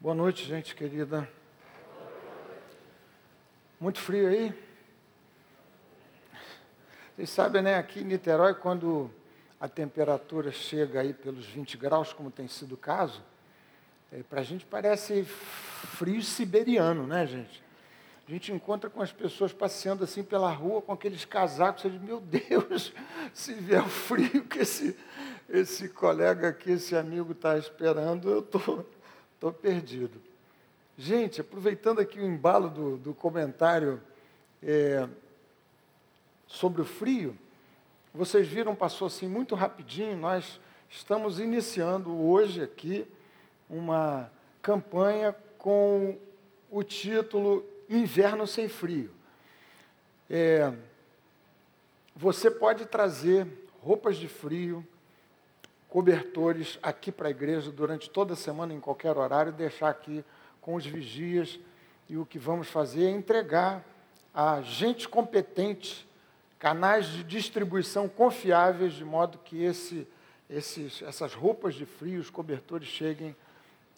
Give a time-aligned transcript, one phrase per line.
[0.00, 1.28] Boa noite, gente querida.
[3.80, 4.54] Muito frio aí?
[7.16, 7.74] Vocês sabem, né?
[7.74, 9.10] Aqui em Niterói, quando
[9.60, 13.20] a temperatura chega aí pelos 20 graus, como tem sido o caso,
[14.12, 17.60] é, para a gente parece frio siberiano, né, gente?
[18.28, 22.00] A gente encontra com as pessoas passeando assim pela rua com aqueles casacos, você diz,
[22.00, 22.92] meu Deus,
[23.34, 24.96] se vier o frio que esse,
[25.48, 28.86] esse colega aqui, esse amigo está esperando, eu estou
[29.38, 30.20] Estou perdido.
[30.96, 34.02] Gente, aproveitando aqui o embalo do, do comentário
[34.60, 35.08] é,
[36.48, 37.38] sobre o frio,
[38.12, 40.58] vocês viram, passou assim muito rapidinho, nós
[40.90, 43.06] estamos iniciando hoje aqui
[43.70, 44.28] uma
[44.60, 46.18] campanha com
[46.68, 49.12] o título Inverno Sem Frio.
[50.28, 50.72] É,
[52.16, 53.46] você pode trazer
[53.80, 54.84] roupas de frio,
[55.88, 60.24] cobertores aqui para a igreja durante toda a semana, em qualquer horário, deixar aqui
[60.60, 61.58] com os vigias.
[62.08, 63.84] E o que vamos fazer é entregar
[64.34, 66.06] a gente competente
[66.58, 70.06] canais de distribuição confiáveis, de modo que esse,
[70.50, 73.34] esses, essas roupas de frio, os cobertores cheguem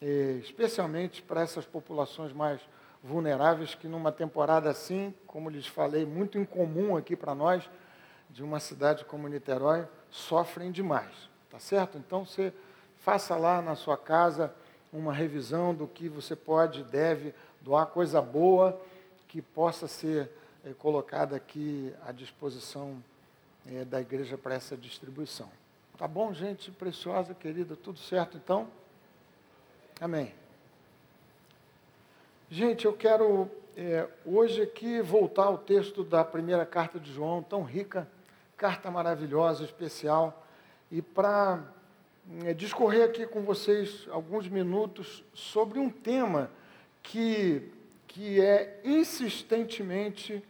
[0.01, 2.61] eh, especialmente para essas populações mais
[3.03, 7.69] vulneráveis, que numa temporada assim, como lhes falei, muito incomum aqui para nós,
[8.29, 11.30] de uma cidade como Niterói, sofrem demais.
[11.51, 11.99] Tá certo?
[11.99, 12.53] Então você
[12.99, 14.55] faça lá na sua casa
[14.93, 18.81] uma revisão do que você pode, deve doar coisa boa
[19.29, 20.31] que possa ser
[20.65, 23.03] é, colocada aqui à disposição
[23.67, 25.49] é, da igreja para essa distribuição.
[25.97, 27.77] Tá bom, gente preciosa, querida?
[27.77, 28.69] Tudo certo então?
[30.01, 30.35] Amém.
[32.49, 37.63] Gente, eu quero é, hoje aqui voltar ao texto da primeira carta de João, tão
[37.63, 38.09] rica,
[38.57, 40.47] carta maravilhosa, especial
[40.91, 41.63] e para
[42.45, 46.51] é, discorrer aqui com vocês alguns minutos sobre um tema
[47.03, 47.71] que,
[48.07, 50.43] que é insistentemente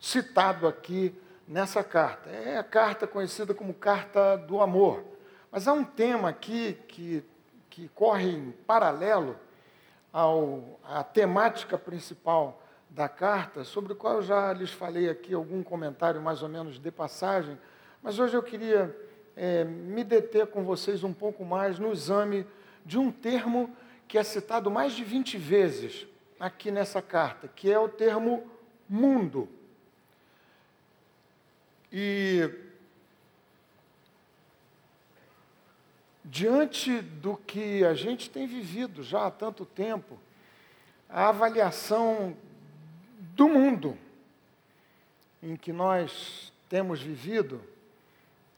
[0.00, 1.14] citado aqui
[1.46, 2.30] nessa carta.
[2.30, 5.04] É a carta conhecida como Carta do Amor.
[5.50, 7.24] Mas há um tema aqui que,
[7.70, 9.36] que corre em paralelo
[10.12, 15.62] ao, à temática principal da carta, sobre o qual eu já lhes falei aqui algum
[15.62, 17.58] comentário mais ou menos de passagem,
[18.06, 18.96] mas hoje eu queria
[19.34, 22.46] é, me deter com vocês um pouco mais no exame
[22.84, 26.06] de um termo que é citado mais de 20 vezes
[26.38, 28.48] aqui nessa carta, que é o termo
[28.88, 29.48] mundo.
[31.90, 32.48] E
[36.24, 40.16] diante do que a gente tem vivido já há tanto tempo,
[41.08, 42.36] a avaliação
[43.34, 43.98] do mundo
[45.42, 47.74] em que nós temos vivido,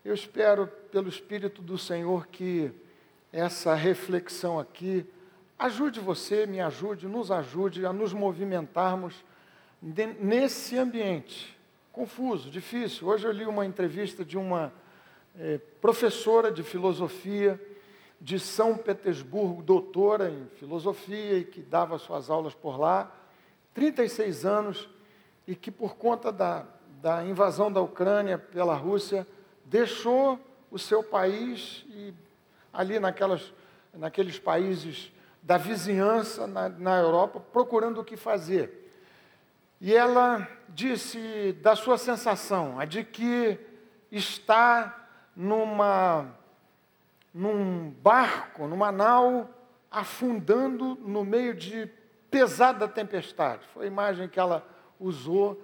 [0.09, 2.73] eu espero, pelo Espírito do Senhor, que
[3.31, 5.05] essa reflexão aqui
[5.59, 9.23] ajude você, me ajude, nos ajude a nos movimentarmos
[9.83, 11.55] nesse ambiente
[11.93, 13.07] confuso, difícil.
[13.07, 14.73] Hoje eu li uma entrevista de uma
[15.39, 17.61] é, professora de filosofia
[18.19, 23.15] de São Petersburgo, doutora em filosofia e que dava suas aulas por lá,
[23.75, 24.89] 36 anos,
[25.47, 26.65] e que por conta da,
[27.03, 29.27] da invasão da Ucrânia pela Rússia,
[29.69, 30.41] deixou
[30.71, 32.13] o seu país e
[32.73, 33.53] ali naquelas,
[33.95, 35.13] naqueles países
[35.43, 38.91] da vizinhança na, na Europa, procurando o que fazer.
[39.81, 43.59] E ela disse da sua sensação, a de que
[44.11, 45.07] está
[45.37, 46.27] numa,
[47.33, 49.49] num barco, numa nau,
[49.91, 51.89] afundando no meio de
[52.31, 53.67] pesada tempestade.
[53.73, 54.67] Foi a imagem que ela
[54.99, 55.63] usou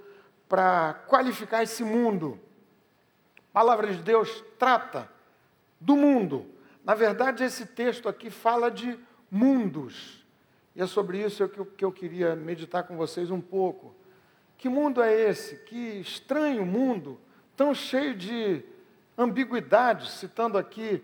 [0.48, 2.40] para qualificar esse mundo
[3.54, 5.08] palavra de Deus trata
[5.80, 6.44] do mundo.
[6.84, 8.98] Na verdade, esse texto aqui fala de
[9.30, 10.26] mundos.
[10.74, 13.94] E é sobre isso que eu, que eu queria meditar com vocês um pouco.
[14.58, 15.58] Que mundo é esse?
[15.58, 17.20] Que estranho mundo,
[17.56, 18.64] tão cheio de
[19.16, 21.00] ambiguidades, citando aqui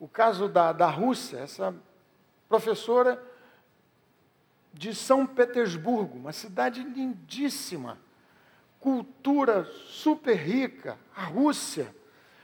[0.00, 1.72] o caso da, da Rússia, essa
[2.48, 3.22] professora
[4.74, 7.96] de São Petersburgo, uma cidade lindíssima
[8.82, 11.94] cultura super rica, a Rússia,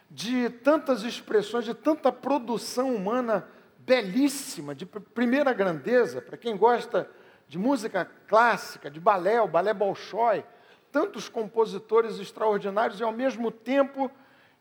[0.08, 3.46] de tantas expressões, de tanta produção humana
[3.80, 7.10] belíssima, de primeira grandeza, para quem gosta
[7.48, 10.44] de música clássica, de balé, o balé Bolshoi,
[10.92, 14.08] tantos compositores extraordinários e ao mesmo tempo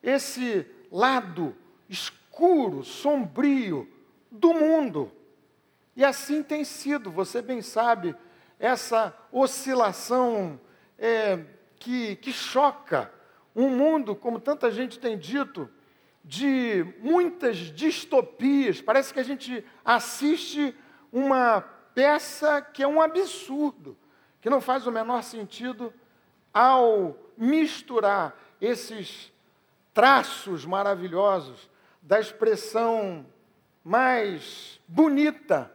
[0.01, 1.55] esse lado
[1.87, 3.87] escuro, sombrio
[4.31, 5.11] do mundo.
[5.95, 8.15] E assim tem sido, você bem sabe,
[8.59, 10.59] essa oscilação
[10.97, 11.39] é,
[11.79, 13.11] que, que choca
[13.55, 15.69] um mundo, como tanta gente tem dito,
[16.23, 18.81] de muitas distopias.
[18.81, 20.75] Parece que a gente assiste
[21.11, 21.61] uma
[21.95, 23.97] peça que é um absurdo,
[24.41, 25.93] que não faz o menor sentido
[26.53, 29.31] ao misturar esses
[29.93, 31.69] traços maravilhosos
[32.01, 33.25] da expressão
[33.83, 35.71] mais bonita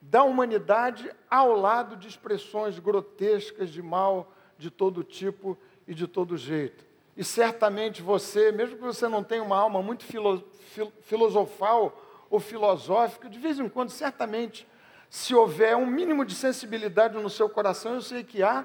[0.00, 5.58] da humanidade ao lado de expressões grotescas de mal de todo tipo
[5.88, 6.84] e de todo jeito.
[7.16, 12.38] E certamente você, mesmo que você não tenha uma alma muito filo, fil, filosofal ou
[12.38, 14.68] filosófica, de vez em quando, certamente,
[15.08, 18.64] se houver um mínimo de sensibilidade no seu coração, eu sei que há,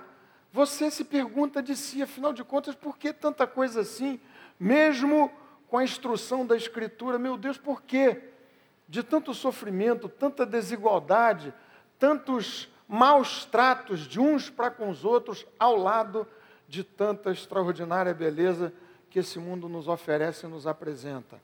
[0.52, 4.20] você se pergunta de si, afinal de contas, por que tanta coisa assim?
[4.60, 5.32] Mesmo
[5.68, 8.22] com a instrução da Escritura, meu Deus, por quê?
[8.88, 11.54] De tanto sofrimento, tanta desigualdade,
[11.98, 16.28] tantos maus tratos de uns para com os outros, ao lado
[16.68, 18.74] de tanta extraordinária beleza
[19.10, 21.40] que esse mundo nos oferece e nos apresenta.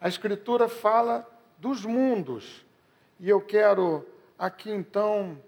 [0.00, 1.26] A Escritura fala
[1.58, 2.64] dos mundos,
[3.18, 4.06] e eu quero
[4.38, 5.38] aqui então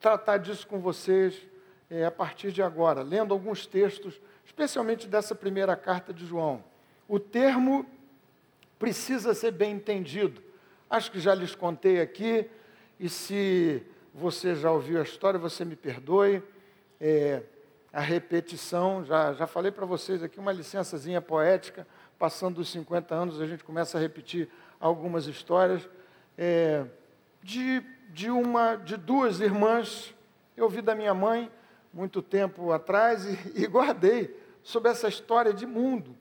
[0.00, 1.46] tratar disso com vocês
[1.90, 6.64] é, a partir de agora, lendo alguns textos, especialmente dessa primeira carta de João.
[7.06, 7.86] O termo
[8.78, 10.42] precisa ser bem entendido.
[10.88, 12.48] Acho que já lhes contei aqui,
[12.98, 13.84] e se
[14.14, 16.40] você já ouviu a história, você me perdoe.
[17.00, 17.42] É,
[17.92, 21.84] a repetição, já, já falei para vocês aqui uma licençazinha poética,
[22.16, 25.88] passando dos 50 anos, a gente começa a repetir algumas histórias.
[26.38, 26.84] É,
[27.42, 30.14] de, de, uma, de duas irmãs,
[30.56, 31.50] eu ouvi da minha mãe
[31.92, 36.16] muito tempo atrás e, e guardei sobre essa história de mundo.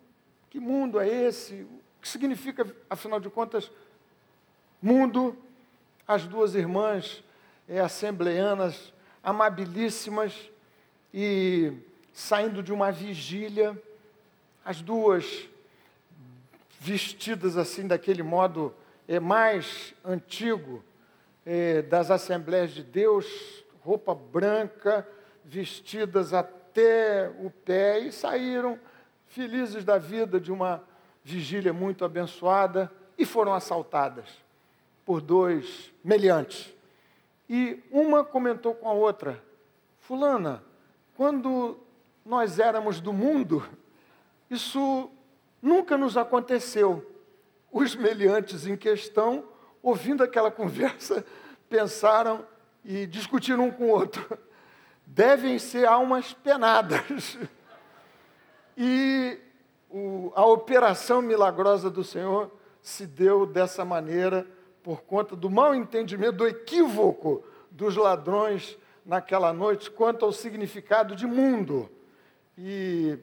[0.49, 1.61] Que mundo é esse?
[1.61, 3.71] O que significa, afinal de contas,
[4.81, 5.37] mundo?
[6.07, 7.23] As duas irmãs
[7.67, 8.93] é, assembleanas,
[9.23, 10.49] amabilíssimas,
[11.13, 11.73] e
[12.11, 13.79] saindo de uma vigília,
[14.65, 15.47] as duas
[16.79, 18.73] vestidas assim, daquele modo
[19.07, 20.83] é, mais antigo
[21.45, 25.07] é, das Assembleias de Deus, roupa branca,
[25.45, 28.79] vestidas até o pé, e saíram
[29.27, 30.83] felizes da vida de uma
[31.23, 34.25] vigília muito abençoada e foram assaltadas
[35.05, 36.73] por dois meliantes.
[37.49, 39.43] E uma comentou com a outra:
[39.99, 40.63] Fulana,
[41.15, 41.79] quando
[42.25, 43.67] nós éramos do mundo,
[44.49, 45.09] isso
[45.61, 47.09] nunca nos aconteceu.
[47.71, 49.43] Os meliantes em questão,
[49.81, 51.25] ouvindo aquela conversa,
[51.69, 52.45] pensaram
[52.83, 54.37] e discutiram um com o outro.
[55.05, 57.37] Devem ser almas penadas.
[58.77, 59.39] E
[59.89, 62.51] o, a operação milagrosa do Senhor
[62.81, 64.47] se deu dessa maneira
[64.83, 71.25] por conta do mal entendimento, do equívoco dos ladrões naquela noite quanto ao significado de
[71.25, 71.89] mundo.
[72.57, 73.17] E,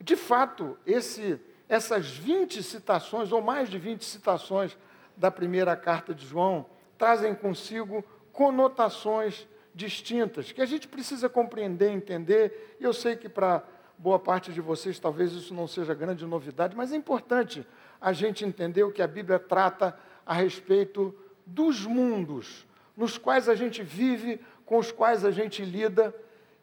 [0.00, 4.76] de fato, esse, essas 20 citações, ou mais de 20 citações
[5.16, 6.66] da primeira carta de João,
[6.96, 12.76] trazem consigo conotações distintas que a gente precisa compreender, entender.
[12.78, 13.62] E eu sei que para
[13.96, 17.66] boa parte de vocês talvez isso não seja grande novidade, mas é importante
[18.00, 21.14] a gente entender o que a Bíblia trata a respeito
[21.46, 22.66] dos mundos
[23.00, 26.14] nos quais a gente vive, com os quais a gente lida,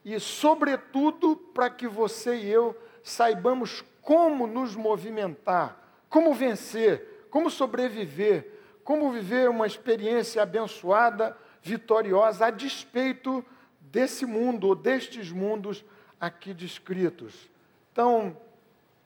[0.06, 5.75] e, sobretudo, para que você e eu saibamos como nos movimentar,
[6.07, 13.44] como vencer, como sobreviver, como viver uma experiência abençoada, vitoriosa, a despeito
[13.81, 15.83] desse mundo, ou destes mundos
[16.19, 17.49] aqui descritos.
[17.92, 18.37] Então,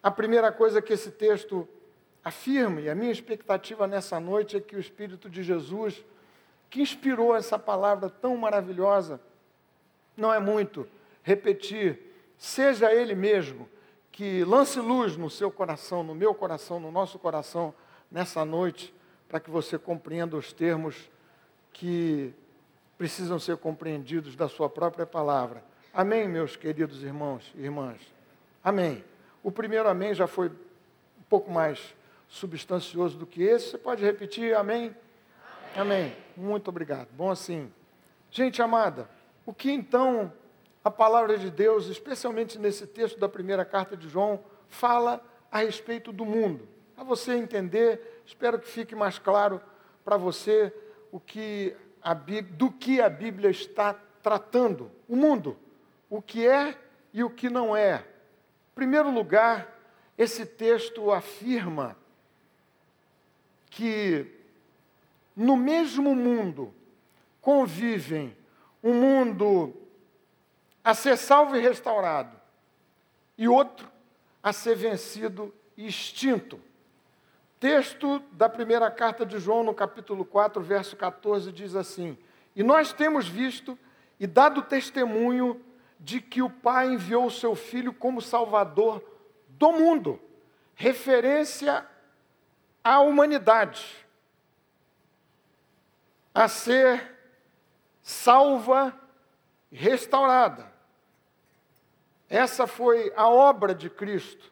[0.03, 1.65] a primeira coisa que esse texto
[2.23, 6.03] afirma, e a minha expectativa nessa noite é que o Espírito de Jesus,
[6.69, 9.19] que inspirou essa palavra tão maravilhosa,
[10.15, 10.87] não é muito
[11.23, 11.99] repetir,
[12.37, 13.67] seja Ele mesmo
[14.11, 17.73] que lance luz no seu coração, no meu coração, no nosso coração,
[18.11, 18.93] nessa noite,
[19.27, 21.09] para que você compreenda os termos
[21.71, 22.33] que
[22.97, 25.63] precisam ser compreendidos da Sua própria palavra.
[25.93, 27.99] Amém, meus queridos irmãos e irmãs?
[28.63, 29.03] Amém.
[29.41, 31.95] O primeiro amém já foi um pouco mais
[32.31, 33.71] substancioso do que esse.
[33.71, 34.95] Você pode repetir amém?
[35.75, 36.05] Amém.
[36.05, 36.15] amém.
[36.35, 37.09] Muito obrigado.
[37.11, 37.71] Bom assim.
[38.31, 39.09] Gente amada,
[39.45, 40.31] o que então
[40.83, 45.21] a palavra de Deus, especialmente nesse texto da primeira carta de João, fala
[45.51, 46.67] a respeito do mundo?
[46.95, 49.61] Para você entender, espero que fique mais claro
[50.05, 50.73] para você
[51.11, 54.89] o que a, do que a Bíblia está tratando.
[55.09, 55.57] O mundo
[56.11, 56.77] o que é
[57.13, 58.03] e o que não é.
[58.71, 59.79] Em primeiro lugar,
[60.17, 61.95] esse texto afirma
[63.71, 64.27] que
[65.35, 66.73] no mesmo mundo
[67.39, 68.35] convivem
[68.83, 69.73] um mundo
[70.83, 72.39] a ser salvo e restaurado
[73.37, 73.89] e outro
[74.43, 76.59] a ser vencido e extinto.
[77.59, 82.17] Texto da primeira carta de João, no capítulo 4, verso 14, diz assim:
[82.55, 83.77] E nós temos visto
[84.19, 85.61] e dado testemunho
[85.99, 89.01] de que o Pai enviou o seu Filho como Salvador
[89.47, 90.19] do mundo,
[90.75, 91.85] referência
[92.83, 94.07] à humanidade,
[96.33, 97.15] a ser
[98.01, 98.93] salva
[99.71, 100.71] restaurada.
[102.29, 104.51] Essa foi a obra de Cristo,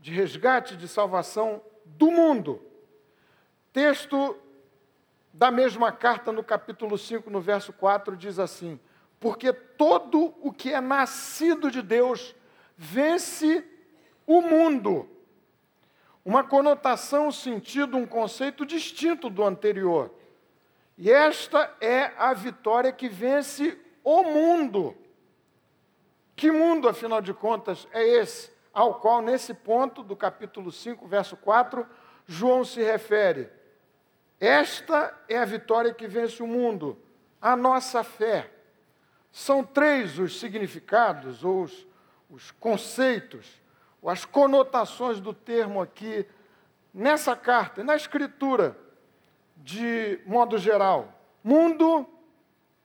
[0.00, 2.60] de resgate, de salvação do mundo.
[3.72, 4.36] Texto
[5.32, 8.78] da mesma carta, no capítulo 5, no verso 4, diz assim:
[9.18, 12.34] Porque todo o que é nascido de Deus
[12.76, 13.64] vence
[14.26, 15.08] o mundo.
[16.24, 20.10] Uma conotação, um sentido, um conceito distinto do anterior.
[20.96, 24.96] E esta é a vitória que vence o mundo.
[26.34, 28.54] Que mundo, afinal de contas, é esse?
[28.74, 31.86] ao qual, nesse ponto do capítulo 5, verso 4,
[32.26, 33.48] João se refere.
[34.40, 36.98] Esta é a vitória que vence o mundo,
[37.40, 38.50] a nossa fé.
[39.30, 41.86] São três os significados, ou os,
[42.28, 43.62] os conceitos,
[44.10, 46.26] as conotações do termo aqui,
[46.92, 48.78] nessa carta, na escritura,
[49.56, 51.12] de modo geral.
[51.42, 52.06] Mundo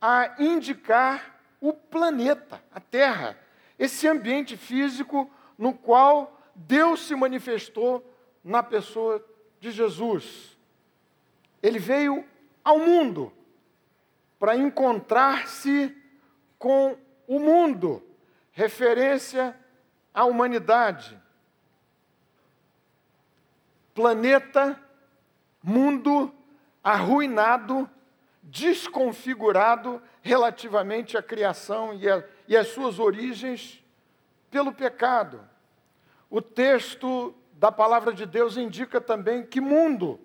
[0.00, 3.38] a indicar o planeta, a Terra,
[3.78, 8.04] esse ambiente físico no qual Deus se manifestou
[8.42, 9.24] na pessoa
[9.60, 10.56] de Jesus.
[11.62, 12.24] Ele veio
[12.64, 13.32] ao mundo
[14.38, 15.94] para encontrar-se
[16.58, 16.96] com
[17.26, 18.02] o mundo,
[18.52, 19.54] referência
[20.12, 21.20] à humanidade.
[23.94, 24.80] Planeta,
[25.62, 26.32] mundo
[26.82, 27.88] arruinado,
[28.42, 33.84] desconfigurado relativamente à criação e, a, e às suas origens
[34.50, 35.40] pelo pecado.
[36.28, 40.20] O texto da palavra de Deus indica também que mundo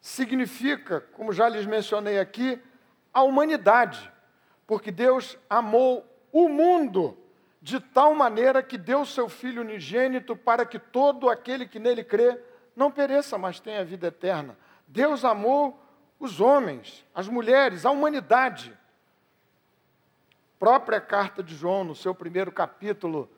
[0.00, 2.60] significa, como já lhes mencionei aqui,
[3.12, 4.10] a humanidade,
[4.66, 7.18] porque Deus amou o mundo
[7.60, 12.40] de tal maneira que deu seu Filho unigênito para que todo aquele que nele crê
[12.74, 14.56] não pereça, mas tenha vida eterna.
[14.86, 15.78] Deus amou
[16.18, 18.76] os homens, as mulheres, a humanidade.
[20.58, 23.30] Própria carta de João, no seu primeiro capítulo,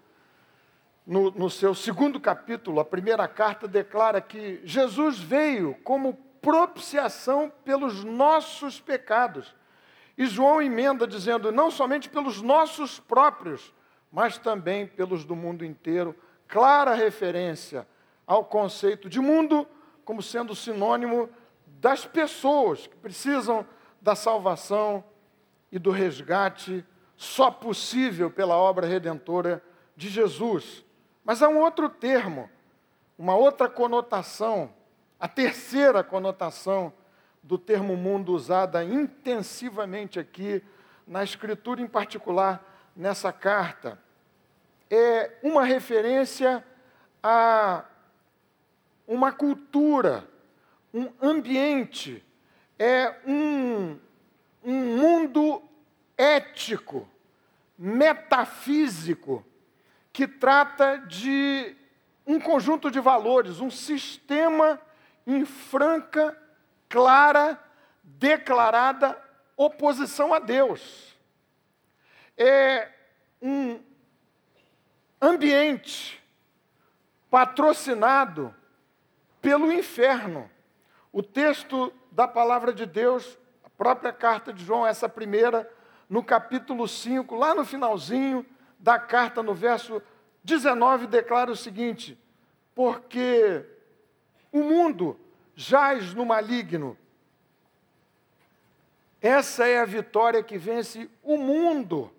[1.07, 8.05] no, no seu segundo capítulo, a primeira carta, declara que Jesus veio como propiciação pelos
[8.05, 9.55] nossos pecados.
[10.17, 13.73] E João emenda dizendo, não somente pelos nossos próprios,
[14.13, 16.15] mas também pelos do mundo inteiro.
[16.47, 17.89] Clara referência
[18.27, 19.67] ao conceito de mundo
[20.05, 21.31] como sendo sinônimo
[21.67, 23.67] das pessoas que precisam
[24.01, 25.03] da salvação
[25.71, 26.85] e do resgate
[27.17, 29.63] só possível pela obra redentora
[29.97, 30.85] de Jesus.
[31.25, 32.51] Mas há um outro termo,
[33.17, 34.75] uma outra conotação,
[35.19, 36.93] a terceira conotação
[37.43, 40.63] do termo mundo usada intensivamente aqui
[41.07, 43.99] na Escritura, em particular nessa carta,
[44.91, 46.65] é uma referência
[47.23, 47.85] a
[49.07, 50.29] uma cultura,
[50.93, 52.25] um ambiente,
[52.79, 53.99] é um,
[54.63, 55.63] um mundo
[56.17, 57.09] ético,
[57.79, 59.45] metafísico,
[60.13, 61.75] que trata de
[62.27, 64.81] um conjunto de valores, um sistema
[65.27, 66.37] em franca,
[66.89, 67.59] clara,
[68.03, 69.19] declarada
[69.57, 71.12] oposição a Deus.
[72.37, 72.89] É
[73.41, 73.81] um
[75.21, 76.23] ambiente
[77.31, 78.55] patrocinado
[79.41, 80.51] pelo inferno.
[81.13, 85.71] O texto da palavra de Deus, a própria carta de João, essa primeira,
[86.09, 88.45] no capítulo 5, lá no finalzinho,
[88.79, 90.03] da carta, no verso
[90.45, 92.19] 19, declara o seguinte:
[92.75, 93.65] Porque
[94.51, 95.19] o mundo
[95.55, 96.99] jaz no maligno.
[99.21, 102.13] Essa é a vitória que vence o mundo.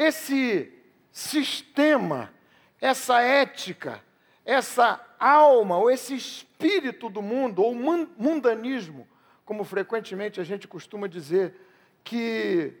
[0.00, 0.72] Esse
[1.12, 2.32] sistema,
[2.80, 4.02] essa ética,
[4.46, 9.06] essa alma, ou esse espírito do mundo, ou mundanismo,
[9.44, 11.54] como frequentemente a gente costuma dizer,
[12.02, 12.72] que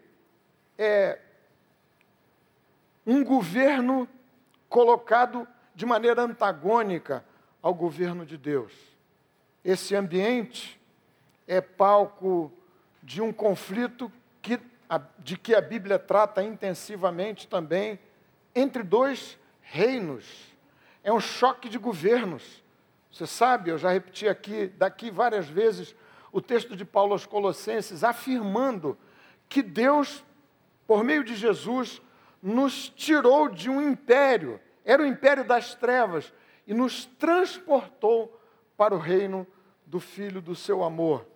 [0.78, 1.18] é
[3.06, 4.08] um governo
[4.66, 7.22] colocado de maneira antagônica
[7.60, 8.72] ao governo de Deus.
[9.62, 10.80] Esse ambiente
[11.46, 12.50] é palco
[13.02, 14.10] de um conflito
[14.40, 14.58] que,
[15.18, 17.98] de que a Bíblia trata intensivamente também
[18.54, 20.24] entre dois reinos.
[21.04, 22.62] É um choque de governos.
[23.12, 25.94] Você sabe, eu já repeti aqui, daqui várias vezes,
[26.32, 28.96] o texto de Paulo aos Colossenses, afirmando
[29.48, 30.24] que Deus,
[30.86, 32.00] por meio de Jesus,
[32.42, 36.32] nos tirou de um império, era o império das trevas,
[36.66, 38.40] e nos transportou
[38.76, 39.46] para o reino
[39.84, 41.26] do Filho do seu amor.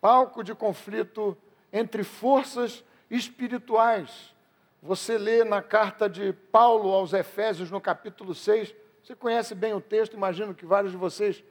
[0.00, 1.36] Palco de conflito
[1.72, 4.34] entre forças espirituais.
[4.82, 9.80] Você lê na carta de Paulo aos Efésios, no capítulo 6, você conhece bem o
[9.80, 11.42] texto, imagino que vários de vocês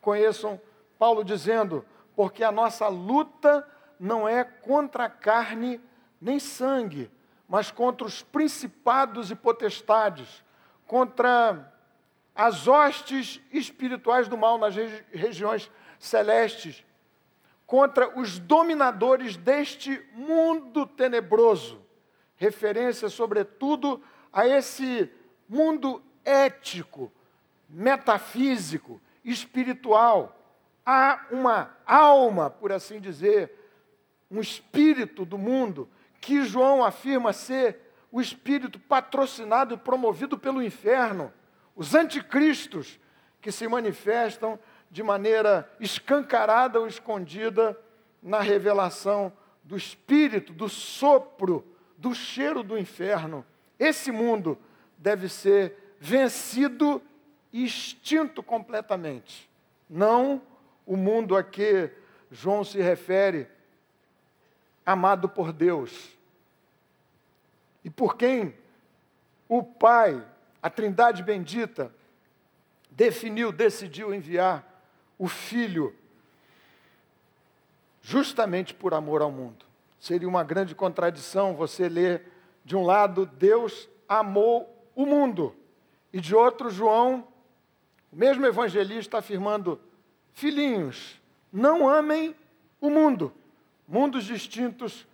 [0.00, 0.60] conheçam
[0.98, 3.66] Paulo dizendo: Porque a nossa luta
[3.98, 5.80] não é contra a carne
[6.20, 7.10] nem sangue,
[7.48, 10.44] mas contra os principados e potestades,
[10.86, 11.72] contra
[12.34, 16.84] as hostes espirituais do mal nas regi regiões celestes,
[17.68, 21.78] contra os dominadores deste mundo tenebroso.
[22.34, 25.12] Referência, sobretudo, a esse
[25.46, 27.12] mundo ético,
[27.68, 30.34] metafísico, espiritual.
[30.84, 33.52] Há uma alma, por assim dizer,
[34.30, 35.90] um espírito do mundo
[36.22, 41.30] que João afirma ser o espírito patrocinado e promovido pelo inferno,
[41.76, 42.98] os anticristos
[43.42, 44.58] que se manifestam
[44.90, 47.78] de maneira escancarada ou escondida
[48.22, 51.64] na revelação do espírito, do sopro,
[51.96, 53.44] do cheiro do inferno.
[53.78, 54.58] Esse mundo
[54.96, 57.02] deve ser vencido
[57.52, 59.48] e extinto completamente.
[59.88, 60.42] Não
[60.86, 61.90] o mundo a que
[62.30, 63.46] João se refere,
[64.84, 66.16] amado por Deus,
[67.84, 68.54] e por quem
[69.48, 70.22] o Pai,
[70.62, 71.92] a Trindade bendita,
[72.90, 74.67] definiu, decidiu enviar
[75.18, 75.94] o Filho,
[78.00, 79.66] justamente por amor ao mundo.
[79.98, 82.30] Seria uma grande contradição você ler,
[82.64, 85.54] de um lado, Deus amou o mundo,
[86.12, 87.26] e de outro, João,
[88.12, 89.80] o mesmo evangelista, afirmando:
[90.32, 91.20] filhinhos,
[91.52, 92.34] não amem
[92.80, 93.32] o mundo.
[93.86, 95.06] Mundos distintos,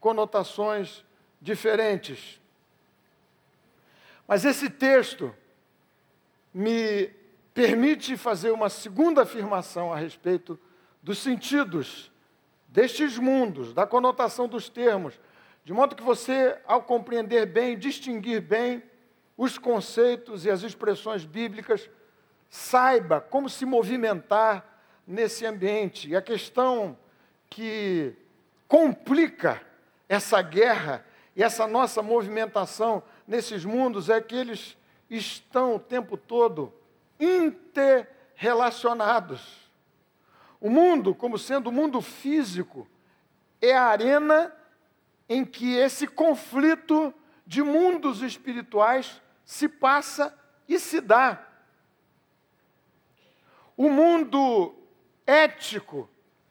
[0.00, 1.04] conotações
[1.40, 2.40] diferentes.
[4.26, 5.34] Mas esse texto
[6.52, 7.10] me
[7.54, 10.58] permite fazer uma segunda afirmação a respeito
[11.02, 12.10] dos sentidos
[12.68, 15.20] destes mundos, da conotação dos termos,
[15.64, 18.82] de modo que você, ao compreender bem, distinguir bem
[19.36, 21.88] os conceitos e as expressões bíblicas,
[22.48, 24.64] saiba como se movimentar
[25.06, 26.08] nesse ambiente.
[26.08, 26.96] E a questão
[27.48, 28.14] que
[28.66, 29.60] complica
[30.08, 31.04] essa guerra
[31.36, 34.76] e essa nossa movimentação nesses mundos é que eles
[35.08, 36.72] estão o tempo todo
[37.22, 39.70] interrelacionados.
[40.60, 42.88] O mundo, como sendo o mundo físico,
[43.60, 44.52] é a arena
[45.28, 47.12] em que esse conflito
[47.46, 50.34] de mundos espirituais se passa
[50.68, 51.44] e se dá.
[53.76, 54.74] O mundo
[55.26, 56.08] ético,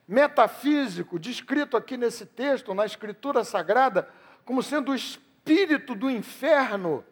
[0.08, 4.10] metafísico, descrito aqui nesse texto, na Escritura Sagrada,
[4.46, 7.06] como sendo o espírito do inferno,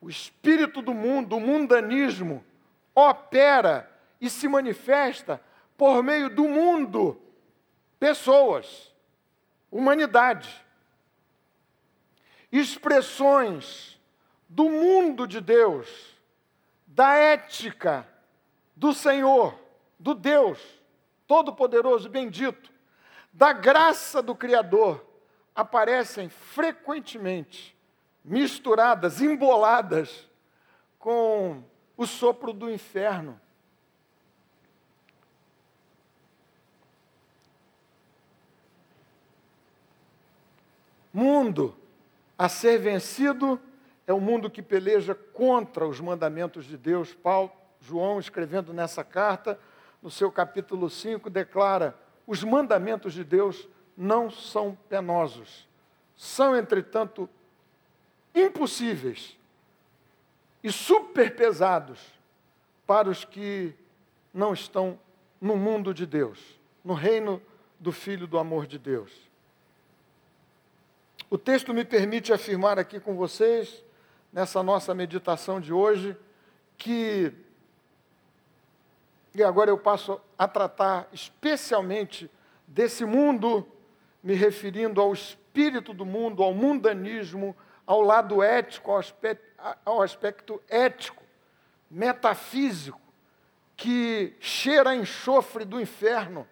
[0.00, 2.44] o espírito do mundo, o mundanismo,
[2.98, 3.88] opera
[4.20, 5.40] e se manifesta
[5.76, 7.20] por meio do mundo,
[7.98, 8.92] pessoas,
[9.70, 10.64] humanidade.
[12.50, 14.00] Expressões
[14.48, 16.16] do mundo de Deus,
[16.86, 18.08] da ética
[18.74, 19.56] do Senhor,
[19.98, 20.58] do Deus
[21.26, 22.72] Todo-Poderoso e Bendito,
[23.32, 25.04] da graça do Criador,
[25.54, 27.76] aparecem frequentemente
[28.24, 30.28] misturadas, emboladas
[30.98, 31.62] com
[31.98, 33.38] o sopro do inferno.
[41.12, 41.76] Mundo
[42.38, 43.60] a ser vencido
[44.06, 47.12] é o mundo que peleja contra os mandamentos de Deus.
[47.12, 49.58] Paulo, João, escrevendo nessa carta,
[50.00, 55.68] no seu capítulo 5, declara: os mandamentos de Deus não são penosos,
[56.16, 57.28] são, entretanto,
[58.32, 59.37] impossíveis
[60.62, 62.00] e super pesados
[62.86, 63.74] para os que
[64.32, 64.98] não estão
[65.40, 66.38] no mundo de Deus,
[66.84, 67.40] no reino
[67.78, 69.12] do Filho do amor de Deus.
[71.30, 73.84] O texto me permite afirmar aqui com vocês,
[74.32, 76.16] nessa nossa meditação de hoje,
[76.76, 77.32] que
[79.34, 82.30] e agora eu passo a tratar especialmente
[82.66, 83.66] desse mundo,
[84.22, 87.54] me referindo ao espírito do mundo, ao mundanismo,
[87.86, 89.47] ao lado ético, ao aspecto,
[89.84, 91.22] ao aspecto ético,
[91.90, 93.00] metafísico,
[93.76, 96.46] que cheira a enxofre do inferno.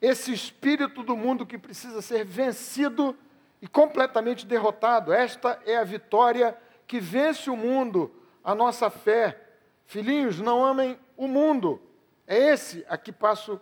[0.00, 3.16] Esse espírito do mundo que precisa ser vencido
[3.60, 5.12] e completamente derrotado.
[5.12, 9.40] Esta é a vitória que vence o mundo, a nossa fé.
[9.86, 11.80] Filhinhos, não amem o mundo,
[12.26, 13.60] é esse a que passo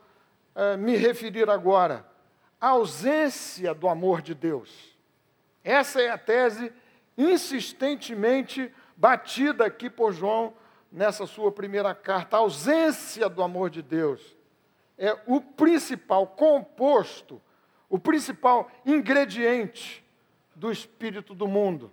[0.54, 2.04] a me referir agora.
[2.60, 4.96] A ausência do amor de Deus.
[5.62, 6.72] Essa é a tese
[7.16, 10.54] insistentemente batida aqui por João
[10.90, 14.36] nessa sua primeira carta, a ausência do amor de Deus
[14.96, 17.42] é o principal composto,
[17.88, 20.04] o principal ingrediente
[20.54, 21.92] do espírito do mundo.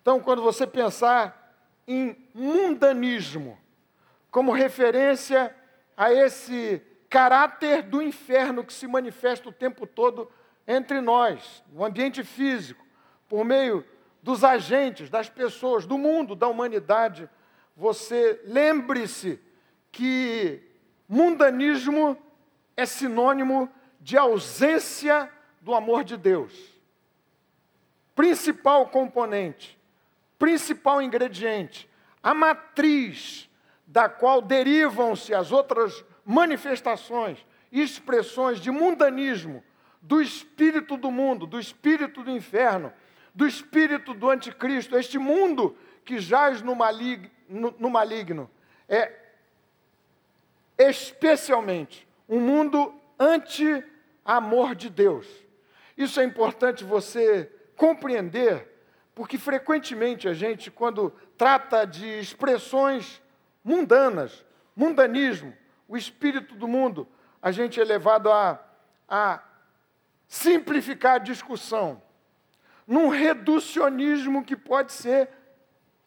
[0.00, 1.56] Então, quando você pensar
[1.86, 3.58] em mundanismo,
[4.30, 5.54] como referência
[5.96, 10.30] a esse caráter do inferno que se manifesta o tempo todo
[10.66, 12.84] entre nós, no ambiente físico,
[13.28, 13.84] por meio
[14.22, 17.28] dos agentes, das pessoas, do mundo, da humanidade,
[17.76, 19.40] você lembre-se
[19.90, 20.62] que
[21.08, 22.16] mundanismo
[22.76, 23.68] é sinônimo
[24.00, 25.30] de ausência
[25.60, 26.52] do amor de Deus.
[28.14, 29.78] Principal componente,
[30.38, 31.88] principal ingrediente,
[32.22, 33.48] a matriz
[33.86, 39.62] da qual derivam-se as outras manifestações, expressões de mundanismo,
[40.00, 42.92] do espírito do mundo, do espírito do inferno,
[43.34, 48.50] do espírito do anticristo, este mundo que jaz no, malig, no, no maligno,
[48.88, 49.12] é
[50.76, 55.26] especialmente um mundo anti-amor de Deus.
[55.96, 58.68] Isso é importante você compreender,
[59.14, 63.22] porque frequentemente a gente, quando trata de expressões
[63.64, 65.54] mundanas, mundanismo,
[65.88, 67.06] o espírito do mundo,
[67.40, 68.62] a gente é levado a,
[69.08, 69.42] a
[70.26, 72.02] simplificar a discussão
[72.92, 75.30] num reducionismo que pode ser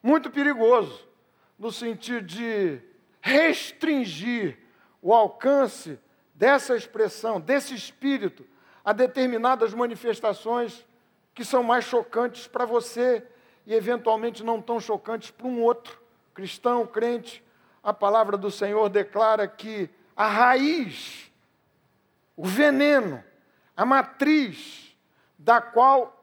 [0.03, 1.09] muito perigoso,
[1.57, 2.79] no sentido de
[3.19, 4.59] restringir
[5.01, 5.97] o alcance
[6.35, 8.45] dessa expressão, desse espírito,
[8.83, 10.85] a determinadas manifestações
[11.33, 13.25] que são mais chocantes para você
[13.65, 15.99] e eventualmente não tão chocantes para um outro
[16.35, 17.43] cristão, crente.
[17.81, 21.31] A palavra do Senhor declara que a raiz,
[22.37, 23.23] o veneno,
[23.75, 24.95] a matriz
[25.35, 26.14] da qual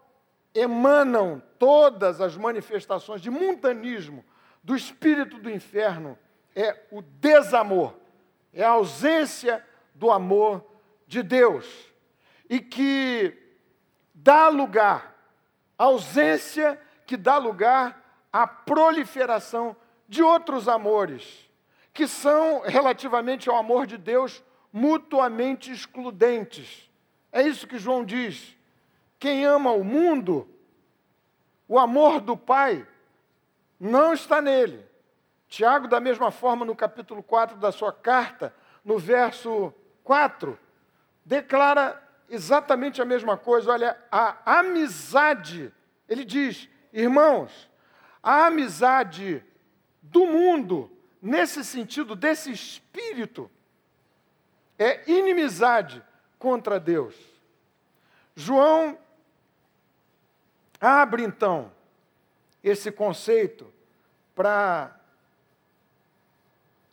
[0.55, 4.25] emanam todas as manifestações de mundanismo
[4.62, 6.19] do espírito do inferno
[6.55, 7.95] é o desamor,
[8.53, 10.65] é a ausência do amor
[11.07, 11.67] de Deus
[12.49, 13.37] e que
[14.15, 15.17] dá lugar,
[15.79, 19.75] ausência que dá lugar à proliferação
[20.09, 21.51] de outros amores,
[21.93, 26.91] que são, relativamente ao amor de Deus, mutuamente excludentes.
[27.31, 28.57] É isso que João diz.
[29.23, 30.49] Quem ama o mundo,
[31.69, 32.85] o amor do Pai
[33.79, 34.85] não está nele.
[35.47, 38.53] Tiago, da mesma forma, no capítulo 4 da sua carta,
[38.85, 40.59] no verso 4,
[41.25, 43.71] declara exatamente a mesma coisa.
[43.71, 45.73] Olha, a amizade,
[46.09, 47.71] ele diz, irmãos,
[48.21, 49.41] a amizade
[50.03, 50.91] do mundo,
[51.23, 53.49] nesse sentido, desse espírito,
[54.77, 56.03] é inimizade
[56.41, 57.15] contra Deus.
[58.35, 58.99] João
[60.85, 61.71] Abre então
[62.61, 63.73] esse conceito
[64.35, 64.99] para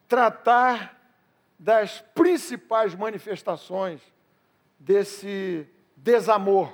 [0.07, 0.95] tratar
[1.57, 3.99] das principais manifestações
[4.77, 6.71] desse desamor,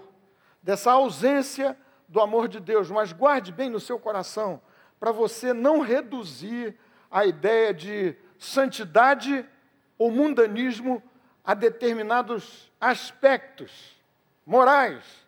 [0.62, 2.92] dessa ausência do amor de Deus.
[2.92, 4.62] Mas guarde bem no seu coração,
[5.00, 6.78] para você não reduzir
[7.10, 9.48] a ideia de santidade
[9.98, 11.02] ou mundanismo
[11.46, 13.96] a determinados aspectos
[14.46, 15.25] morais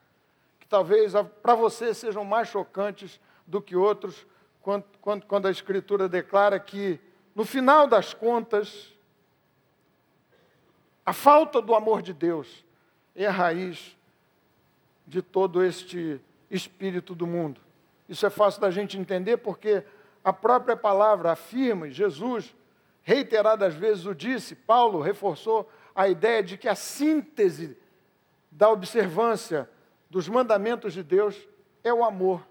[0.67, 4.27] que talvez para você sejam mais chocantes do que outros,
[4.61, 6.99] quando, quando, quando a Escritura declara que,
[7.33, 8.93] no final das contas,
[11.05, 12.65] a falta do amor de Deus
[13.15, 13.95] é a raiz
[15.07, 16.19] de todo este
[16.51, 17.61] espírito do mundo.
[18.09, 19.85] Isso é fácil da gente entender porque
[20.21, 22.53] a própria palavra afirma, Jesus
[23.03, 27.77] reiteradas vezes o disse, Paulo reforçou a ideia de que a síntese
[28.51, 29.69] da observância
[30.09, 31.35] dos mandamentos de Deus
[31.83, 32.45] é o amor.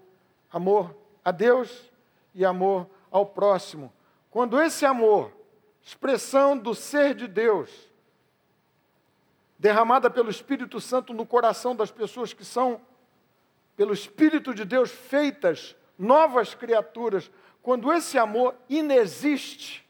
[0.51, 1.91] Amor a Deus
[2.33, 3.91] e amor ao próximo.
[4.29, 5.31] Quando esse amor,
[5.81, 7.69] expressão do ser de Deus,
[9.57, 12.79] derramada pelo Espírito Santo no coração das pessoas que são,
[13.75, 19.85] pelo Espírito de Deus, feitas novas criaturas, quando esse amor inexiste,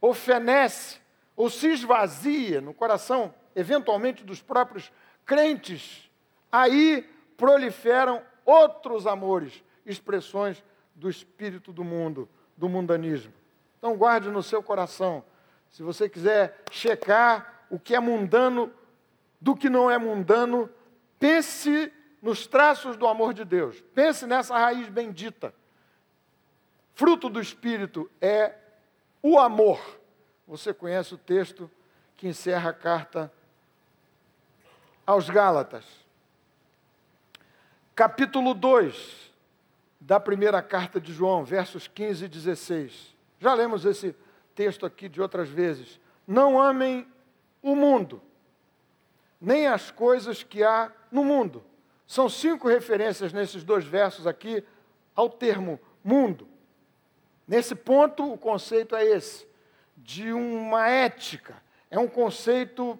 [0.00, 0.98] ou fenece,
[1.36, 4.90] ou se esvazia no coração, eventualmente, dos próprios
[5.24, 6.10] crentes,
[6.54, 7.02] aí
[7.36, 10.62] proliferam outros amores, expressões
[10.94, 13.32] do espírito do mundo, do mundanismo.
[13.76, 15.24] Então guarde no seu coração.
[15.68, 18.72] Se você quiser checar o que é mundano
[19.40, 20.70] do que não é mundano,
[21.18, 23.82] pense nos traços do amor de Deus.
[23.92, 25.52] Pense nessa raiz bendita.
[26.94, 28.54] Fruto do espírito é
[29.20, 29.80] o amor.
[30.46, 31.68] Você conhece o texto
[32.16, 33.32] que encerra a carta
[35.04, 36.03] aos Gálatas
[37.94, 39.32] capítulo 2
[40.00, 43.14] da primeira carta de João, versos 15 e 16.
[43.38, 44.14] Já lemos esse
[44.54, 46.00] texto aqui de outras vezes.
[46.26, 47.06] Não amem
[47.62, 48.20] o mundo,
[49.40, 51.64] nem as coisas que há no mundo.
[52.06, 54.62] São cinco referências nesses dois versos aqui
[55.14, 56.48] ao termo mundo.
[57.46, 59.46] Nesse ponto, o conceito é esse,
[59.96, 61.62] de uma ética.
[61.90, 62.98] É um conceito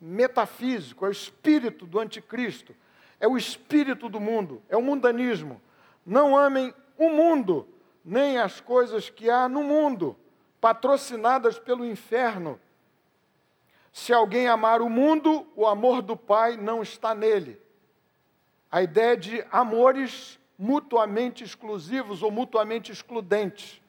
[0.00, 2.74] metafísico, é o espírito do anticristo,
[3.20, 5.60] é o espírito do mundo, é o mundanismo.
[6.04, 7.68] Não amem o mundo,
[8.04, 10.16] nem as coisas que há no mundo,
[10.60, 12.60] patrocinadas pelo inferno.
[13.92, 17.60] Se alguém amar o mundo, o amor do Pai não está nele.
[18.70, 23.80] A ideia de amores mutuamente exclusivos ou mutuamente excludentes.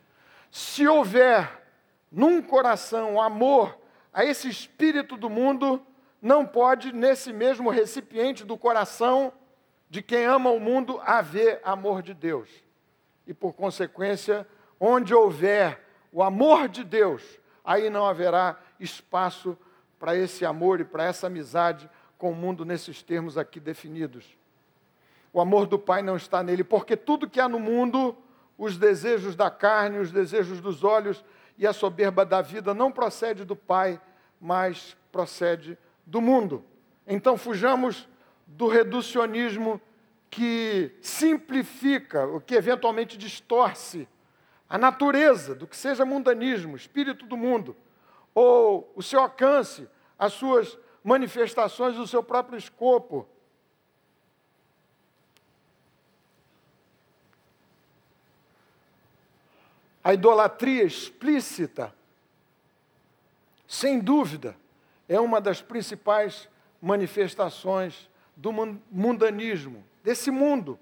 [0.50, 1.66] Se houver
[2.12, 3.78] num coração amor
[4.14, 5.86] a esse espírito do mundo,
[6.22, 9.32] não pode, nesse mesmo recipiente do coração
[9.90, 12.50] de quem ama o mundo, haver amor de Deus.
[13.26, 14.48] E por consequência,
[14.80, 17.24] onde houver o amor de Deus,
[17.64, 19.58] aí não haverá espaço
[20.00, 24.38] para esse amor e para essa amizade com o mundo nesses termos aqui definidos.
[25.32, 28.18] O amor do Pai não está nele, porque tudo que há no mundo,
[28.58, 31.24] os desejos da carne, os desejos dos olhos
[31.58, 34.02] e a soberba da vida, não procede do Pai,
[34.40, 35.78] mas procede
[36.08, 36.64] do mundo.
[37.06, 38.08] Então fujamos
[38.48, 39.80] do reducionismo
[40.30, 44.08] que simplifica, o que eventualmente distorce
[44.70, 47.76] a natureza do que seja mundanismo, espírito do mundo,
[48.34, 53.28] ou o seu alcance, as suas manifestações, o seu próprio escopo.
[60.04, 61.94] A idolatria explícita,
[63.68, 64.56] sem dúvida,
[65.08, 66.50] é uma das principais
[66.82, 68.52] manifestações do
[68.92, 70.80] mundanismo, desse mundo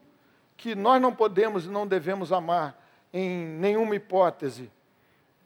[0.57, 2.81] que nós não podemos e não devemos amar
[3.13, 4.71] em nenhuma hipótese.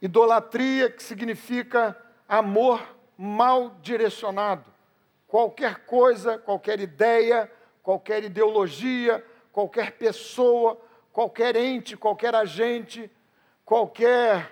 [0.00, 1.96] Idolatria, que significa
[2.28, 2.82] amor
[3.16, 4.64] mal direcionado.
[5.26, 7.50] Qualquer coisa, qualquer ideia,
[7.82, 10.80] qualquer ideologia, qualquer pessoa,
[11.12, 13.10] qualquer ente, qualquer agente,
[13.64, 14.50] qualquer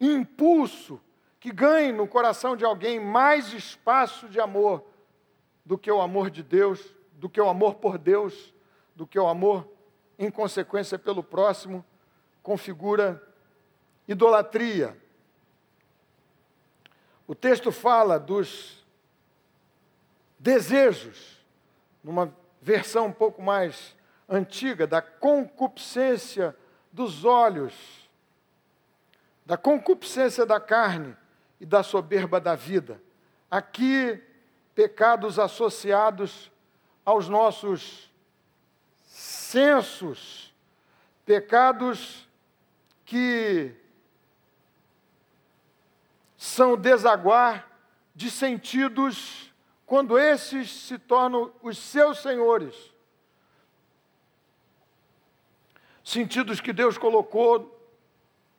[0.00, 1.00] impulso
[1.46, 4.84] que ganhe no coração de alguém mais espaço de amor
[5.64, 8.52] do que o amor de Deus, do que o amor por Deus,
[8.96, 9.64] do que o amor
[10.18, 11.84] em consequência pelo próximo,
[12.42, 13.22] configura
[14.08, 15.00] idolatria.
[17.28, 18.84] O texto fala dos
[20.40, 21.40] desejos,
[22.02, 23.94] numa versão um pouco mais
[24.28, 26.56] antiga, da concupiscência
[26.90, 28.10] dos olhos,
[29.44, 31.16] da concupiscência da carne
[31.60, 33.00] e da soberba da vida.
[33.50, 34.22] Aqui,
[34.74, 36.50] pecados associados
[37.04, 38.10] aos nossos
[39.04, 40.54] sensos,
[41.24, 42.28] pecados
[43.04, 43.74] que
[46.36, 47.70] são desaguar
[48.14, 49.52] de sentidos
[49.86, 52.74] quando esses se tornam os seus senhores.
[56.02, 57.72] Sentidos que Deus colocou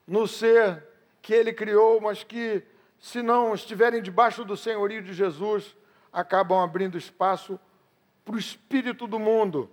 [0.06, 0.86] no ser
[1.20, 2.62] que ele criou, mas que
[2.98, 5.76] se não estiverem debaixo do senhorio de Jesus,
[6.12, 7.58] acabam abrindo espaço
[8.24, 9.70] para o espírito do mundo.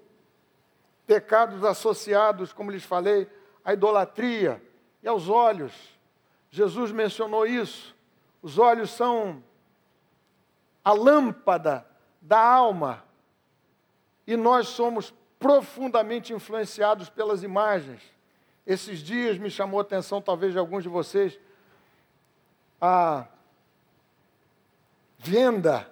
[1.07, 3.27] Pecados associados, como lhes falei,
[3.63, 4.61] à idolatria
[5.01, 5.73] e aos olhos.
[6.49, 7.95] Jesus mencionou isso.
[8.41, 9.43] Os olhos são
[10.83, 11.85] a lâmpada
[12.21, 13.03] da alma.
[14.27, 18.01] E nós somos profundamente influenciados pelas imagens.
[18.65, 21.39] Esses dias me chamou a atenção, talvez de alguns de vocês,
[22.79, 23.27] a
[25.17, 25.89] venda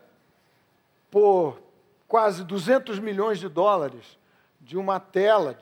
[1.09, 1.59] por
[2.07, 4.17] quase 200 milhões de dólares
[4.59, 5.57] de uma tela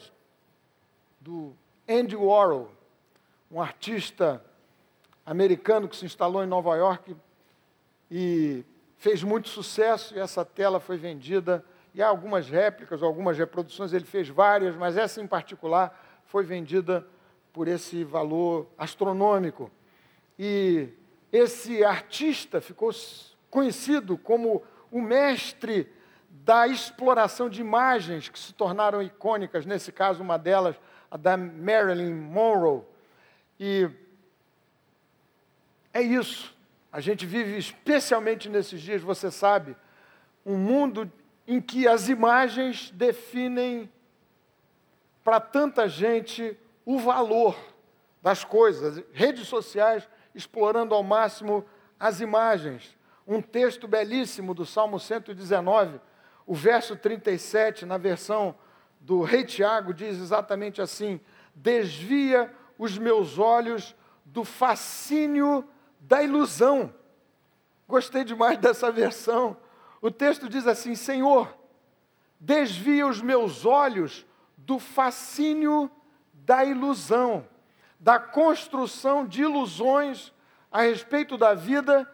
[1.19, 1.53] do
[1.87, 2.71] Andy Warhol,
[3.51, 4.43] um artista
[5.25, 7.15] americano que se instalou em Nova York
[8.09, 8.65] e
[8.97, 14.05] fez muito sucesso, e essa tela foi vendida, e há algumas réplicas, algumas reproduções, ele
[14.05, 17.05] fez várias, mas essa em particular foi vendida
[17.51, 19.71] por esse valor astronômico.
[20.37, 20.89] E
[21.31, 22.91] esse artista ficou
[23.49, 25.91] conhecido como o mestre
[26.29, 30.75] da exploração de imagens que se tornaram icônicas, nesse caso, uma delas,
[31.09, 32.83] a da Marilyn Monroe.
[33.59, 33.89] E
[35.93, 36.55] é isso.
[36.91, 39.75] A gente vive, especialmente nesses dias, você sabe,
[40.45, 41.11] um mundo
[41.47, 43.89] em que as imagens definem
[45.23, 47.55] para tanta gente o valor
[48.21, 49.03] das coisas.
[49.13, 51.65] Redes sociais explorando ao máximo
[51.99, 52.97] as imagens.
[53.27, 55.99] Um texto belíssimo do Salmo 119,
[56.45, 58.55] o verso 37, na versão
[58.99, 61.19] do Rei Tiago, diz exatamente assim:
[61.53, 65.67] Desvia os meus olhos do fascínio
[65.99, 66.93] da ilusão.
[67.87, 69.57] Gostei demais dessa versão.
[70.01, 71.55] O texto diz assim: Senhor,
[72.39, 74.25] desvia os meus olhos
[74.57, 75.91] do fascínio
[76.33, 77.47] da ilusão,
[78.01, 80.33] da construção de ilusões
[80.71, 82.11] a respeito da vida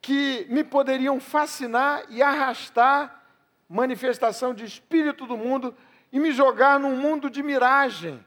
[0.00, 3.22] que me poderiam fascinar e arrastar
[3.68, 5.76] manifestação de espírito do mundo
[6.10, 8.22] e me jogar num mundo de miragem,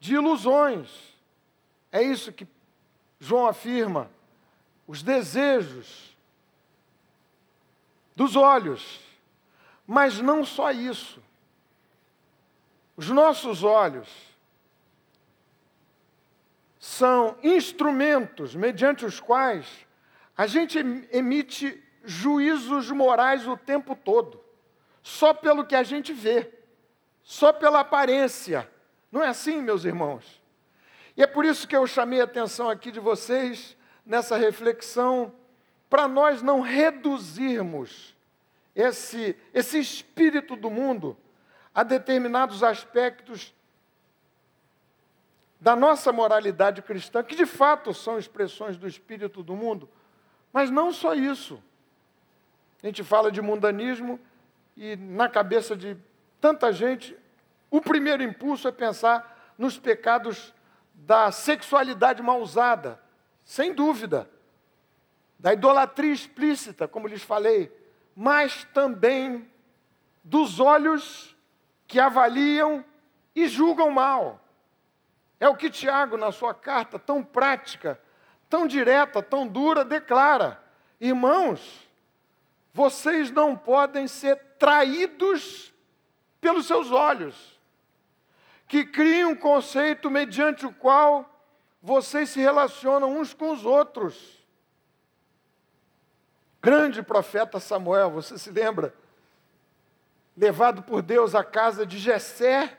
[0.00, 0.90] de ilusões.
[1.92, 2.46] É isso que
[3.20, 4.10] João afirma.
[4.84, 6.16] Os desejos
[8.16, 9.00] dos olhos.
[9.86, 11.22] Mas não só isso.
[12.96, 14.33] Os nossos olhos
[16.84, 19.86] são instrumentos mediante os quais
[20.36, 20.78] a gente
[21.10, 24.38] emite juízos morais o tempo todo,
[25.02, 26.52] só pelo que a gente vê,
[27.22, 28.70] só pela aparência.
[29.10, 30.42] Não é assim, meus irmãos?
[31.16, 35.32] E é por isso que eu chamei a atenção aqui de vocês nessa reflexão,
[35.88, 38.14] para nós não reduzirmos
[38.74, 41.16] esse, esse espírito do mundo
[41.74, 43.54] a determinados aspectos
[45.64, 49.88] da nossa moralidade cristã, que de fato são expressões do espírito do mundo,
[50.52, 51.58] mas não só isso.
[52.82, 54.20] A gente fala de mundanismo
[54.76, 55.96] e na cabeça de
[56.38, 57.16] tanta gente,
[57.70, 60.52] o primeiro impulso é pensar nos pecados
[60.92, 63.00] da sexualidade mal usada,
[63.42, 64.28] sem dúvida,
[65.38, 67.72] da idolatria explícita, como lhes falei,
[68.14, 69.50] mas também
[70.22, 71.34] dos olhos
[71.86, 72.84] que avaliam
[73.34, 74.43] e julgam mal.
[75.44, 78.00] É o que Tiago, na sua carta tão prática,
[78.48, 80.58] tão direta, tão dura, declara:
[80.98, 81.86] Irmãos,
[82.72, 85.70] vocês não podem ser traídos
[86.40, 87.60] pelos seus olhos,
[88.66, 91.28] que criem um conceito mediante o qual
[91.82, 94.42] vocês se relacionam uns com os outros.
[96.62, 98.94] Grande profeta Samuel, você se lembra?
[100.34, 102.78] Levado por Deus à casa de Jessé,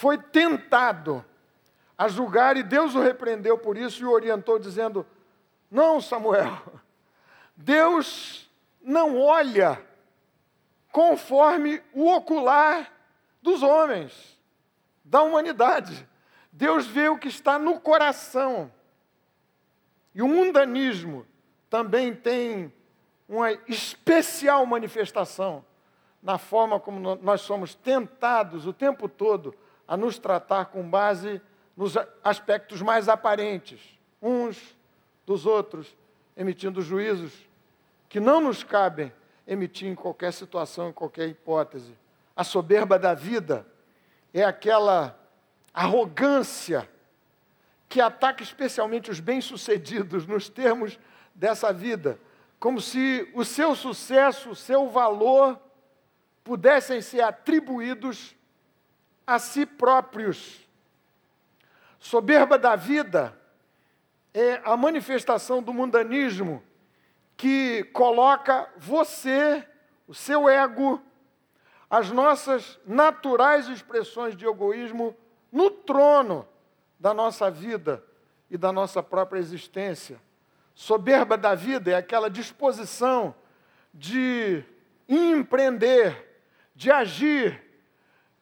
[0.00, 1.22] foi tentado
[1.96, 5.06] a julgar e Deus o repreendeu por isso e o orientou dizendo:
[5.70, 6.58] "Não, Samuel.
[7.54, 9.78] Deus não olha
[10.90, 12.90] conforme o ocular
[13.42, 14.40] dos homens,
[15.04, 16.08] da humanidade.
[16.50, 18.72] Deus vê o que está no coração.
[20.14, 21.26] E o mundanismo
[21.68, 22.72] também tem
[23.28, 25.62] uma especial manifestação
[26.22, 29.54] na forma como nós somos tentados o tempo todo
[29.90, 31.42] a nos tratar com base
[31.76, 33.80] nos aspectos mais aparentes,
[34.22, 34.78] uns
[35.26, 35.96] dos outros,
[36.36, 37.32] emitindo juízos
[38.08, 39.12] que não nos cabem
[39.44, 41.98] emitir em qualquer situação, em qualquer hipótese.
[42.36, 43.66] A soberba da vida
[44.32, 45.18] é aquela
[45.74, 46.88] arrogância
[47.88, 51.00] que ataca especialmente os bem-sucedidos nos termos
[51.34, 52.16] dessa vida,
[52.60, 55.60] como se o seu sucesso, o seu valor
[56.44, 58.36] pudessem ser atribuídos
[59.30, 60.68] a si próprios.
[62.00, 63.38] Soberba da vida
[64.34, 66.60] é a manifestação do mundanismo
[67.36, 69.64] que coloca você,
[70.08, 71.00] o seu ego,
[71.88, 75.16] as nossas naturais expressões de egoísmo
[75.52, 76.46] no trono
[76.98, 78.04] da nossa vida
[78.50, 80.20] e da nossa própria existência.
[80.74, 83.32] Soberba da vida é aquela disposição
[83.94, 84.64] de
[85.08, 86.42] empreender,
[86.74, 87.69] de agir,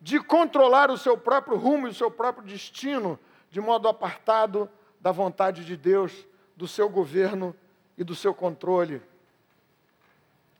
[0.00, 3.18] de controlar o seu próprio rumo e o seu próprio destino,
[3.50, 4.68] de modo apartado
[5.00, 7.54] da vontade de Deus, do seu governo
[7.96, 9.02] e do seu controle.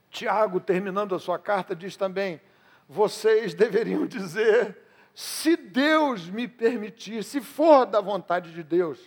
[0.09, 2.41] Tiago, terminando a sua carta, diz também:
[2.87, 4.77] vocês deveriam dizer,
[5.13, 8.99] se Deus me permitir, se for da vontade de Deus,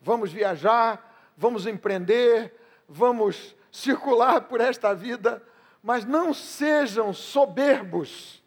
[0.00, 2.54] vamos viajar, vamos empreender,
[2.88, 5.42] vamos circular por esta vida,
[5.82, 8.39] mas não sejam soberbos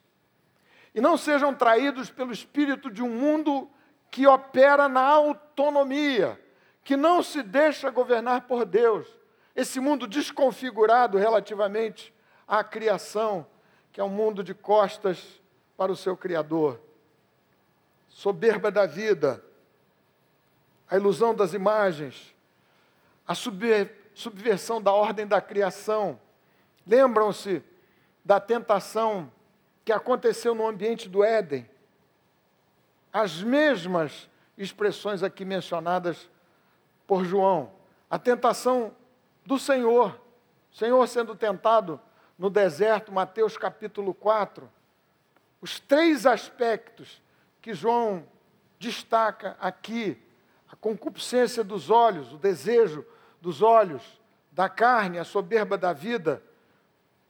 [0.93, 3.69] e não sejam traídos pelo espírito de um mundo
[4.11, 6.39] que opera na autonomia,
[6.83, 9.07] que não se deixa governar por Deus.
[9.55, 12.13] Esse mundo desconfigurado relativamente
[12.47, 13.45] à criação,
[13.91, 15.41] que é um mundo de costas
[15.75, 16.79] para o seu Criador.
[18.09, 19.43] Soberba da vida,
[20.89, 22.35] a ilusão das imagens,
[23.27, 26.19] a subversão da ordem da criação.
[26.85, 27.63] Lembram-se
[28.23, 29.31] da tentação
[29.83, 31.69] que aconteceu no ambiente do Éden.
[33.11, 36.29] As mesmas expressões aqui mencionadas
[37.05, 37.71] por João.
[38.09, 38.95] A tentação
[39.45, 40.19] do Senhor,
[40.71, 41.99] Senhor sendo tentado
[42.37, 44.69] no deserto, Mateus capítulo 4.
[45.61, 47.21] Os três aspectos
[47.61, 48.25] que João
[48.79, 50.21] destaca aqui
[50.69, 53.05] a concupiscência dos olhos, o desejo
[53.41, 54.01] dos olhos,
[54.51, 56.43] da carne, a soberba da vida.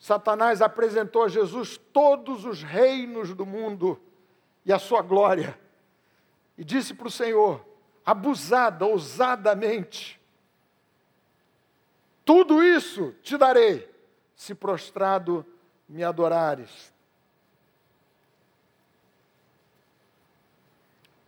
[0.03, 3.97] Satanás apresentou a Jesus todos os reinos do mundo
[4.65, 5.57] e a sua glória.
[6.57, 7.65] E disse para o Senhor,
[8.05, 10.19] abusada, ousadamente:
[12.25, 13.89] Tudo isso te darei,
[14.35, 15.45] se prostrado
[15.87, 16.93] me adorares.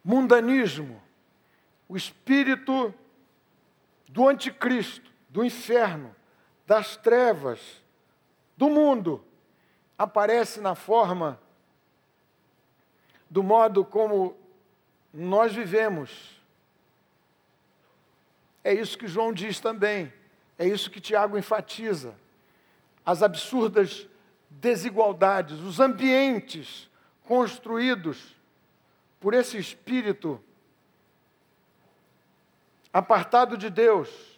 [0.04, 1.02] Mundanismo,
[1.88, 2.94] o espírito
[4.10, 6.14] do anticristo, do inferno,
[6.68, 7.85] das trevas,
[8.58, 9.24] do mundo,
[9.98, 11.40] aparece na forma
[13.30, 14.36] do modo como
[15.14, 16.40] nós vivemos.
[18.64, 20.12] É isso que João diz também,
[20.58, 22.16] é isso que Tiago enfatiza.
[23.06, 24.08] As absurdas
[24.50, 26.90] desigualdades, os ambientes
[27.24, 28.36] construídos
[29.20, 30.42] por esse espírito
[32.94, 34.35] apartado de Deus.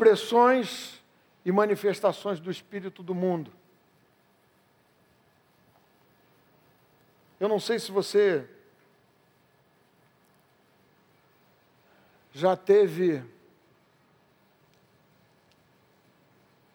[0.00, 0.98] Expressões
[1.44, 3.52] e manifestações do espírito do mundo.
[7.38, 8.48] Eu não sei se você
[12.32, 13.22] já teve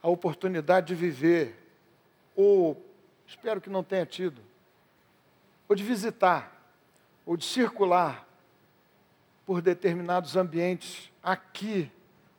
[0.03, 1.57] a oportunidade de viver,
[2.36, 2.80] ou
[3.26, 4.39] espero que não tenha tido,
[5.67, 6.71] ou de visitar,
[7.26, 8.23] ou de circular
[9.47, 11.91] por determinados ambientes aqui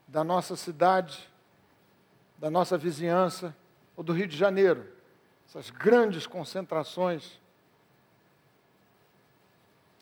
[0.07, 1.29] da nossa cidade,
[2.39, 3.55] da nossa vizinhança,
[3.97, 4.87] ou do Rio de Janeiro,
[5.49, 7.41] essas grandes concentrações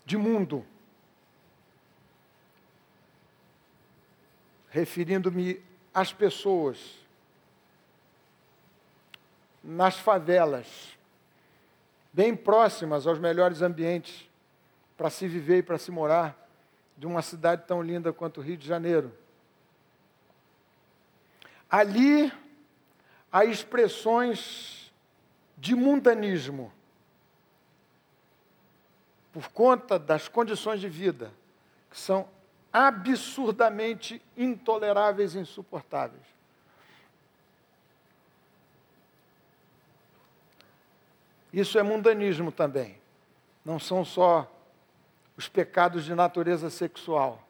[0.04, 0.66] de mundo.
[4.68, 6.98] Referindo-me às pessoas
[9.62, 10.98] nas favelas,
[12.12, 14.28] bem próximas aos melhores ambientes
[14.96, 16.36] para se viver e para se morar
[16.98, 19.23] de uma cidade tão linda quanto o Rio de Janeiro.
[21.74, 22.32] Ali
[23.32, 24.92] há expressões
[25.58, 26.72] de mundanismo
[29.32, 31.32] por conta das condições de vida
[31.90, 32.28] que são
[32.72, 36.22] absurdamente intoleráveis e insuportáveis.
[41.52, 43.00] Isso é mundanismo também.
[43.64, 44.48] Não são só
[45.36, 47.44] os pecados de natureza sexual.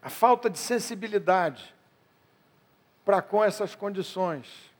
[0.00, 1.76] A falta de sensibilidade
[3.08, 4.70] para com essas condições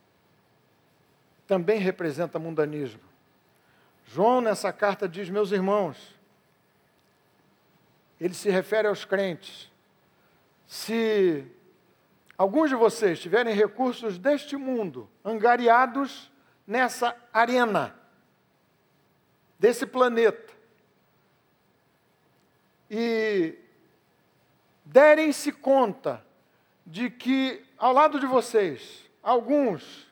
[1.47, 3.01] também representa mundanismo.
[4.05, 6.14] João, nessa carta, diz: Meus irmãos,
[8.20, 9.72] ele se refere aos crentes.
[10.66, 11.51] Se
[12.37, 16.31] alguns de vocês tiverem recursos deste mundo angariados
[16.66, 17.99] nessa arena
[19.59, 20.53] desse planeta
[22.91, 23.59] e
[24.85, 26.28] derem-se conta
[26.89, 30.09] de que ao lado de vocês, alguns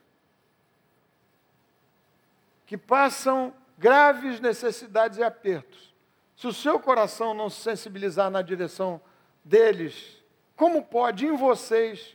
[2.67, 5.95] que passam graves necessidades e apertos,
[6.37, 9.01] se o seu coração não se sensibilizar na direção
[9.43, 10.23] deles,
[10.55, 12.15] como pode em vocês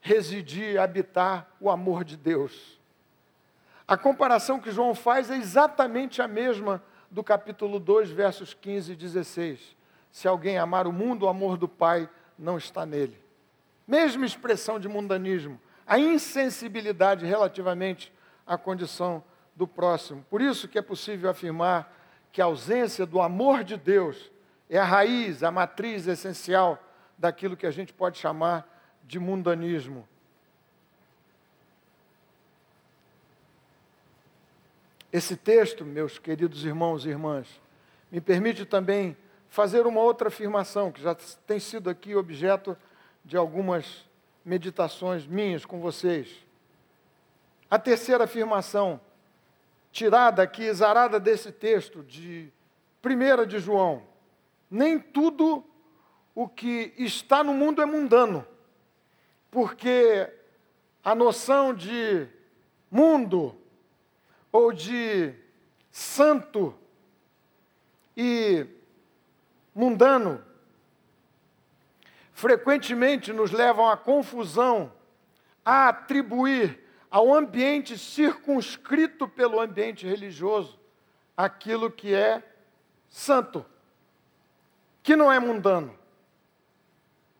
[0.00, 2.80] residir, habitar o amor de Deus?
[3.86, 8.96] A comparação que João faz é exatamente a mesma do capítulo 2, versos 15 e
[8.96, 9.76] 16.
[10.10, 13.25] Se alguém amar o mundo, o amor do Pai não está nele.
[13.86, 18.12] Mesma expressão de mundanismo, a insensibilidade relativamente
[18.46, 19.22] à condição
[19.54, 20.24] do próximo.
[20.28, 21.92] Por isso que é possível afirmar
[22.32, 24.30] que a ausência do amor de Deus
[24.68, 26.82] é a raiz, a matriz essencial
[27.16, 28.68] daquilo que a gente pode chamar
[29.04, 30.06] de mundanismo.
[35.12, 37.48] Esse texto, meus queridos irmãos e irmãs,
[38.10, 39.16] me permite também
[39.48, 41.14] fazer uma outra afirmação, que já
[41.46, 42.76] tem sido aqui objeto
[43.26, 44.06] de algumas
[44.44, 46.28] meditações minhas com vocês.
[47.68, 49.00] A terceira afirmação,
[49.90, 52.48] tirada aqui, exarada desse texto de
[53.04, 54.04] 1 de João:
[54.70, 55.64] nem tudo
[56.36, 58.46] o que está no mundo é mundano,
[59.50, 60.32] porque
[61.02, 62.28] a noção de
[62.88, 63.56] mundo,
[64.52, 65.34] ou de
[65.90, 66.72] santo
[68.16, 68.64] e
[69.74, 70.44] mundano,
[72.36, 74.92] frequentemente nos levam à confusão,
[75.64, 76.78] a atribuir
[77.10, 80.78] ao ambiente circunscrito pelo ambiente religioso
[81.34, 82.42] aquilo que é
[83.08, 83.64] santo,
[85.02, 85.98] que não é mundano.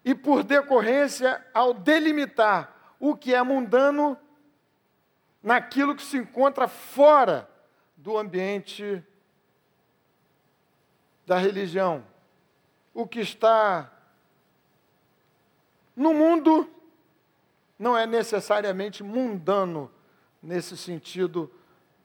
[0.03, 4.17] e, por decorrência, ao delimitar o que é mundano
[5.43, 7.51] naquilo que se encontra fora
[7.97, 9.05] do ambiente
[11.27, 12.03] da religião.
[12.95, 13.93] O que está
[15.97, 16.69] no mundo
[17.79, 19.91] não é necessariamente mundano
[20.43, 21.51] nesse sentido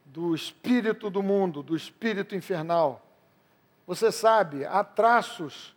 [0.05, 3.05] do espírito do mundo, do espírito infernal.
[3.85, 5.75] Você sabe, há traços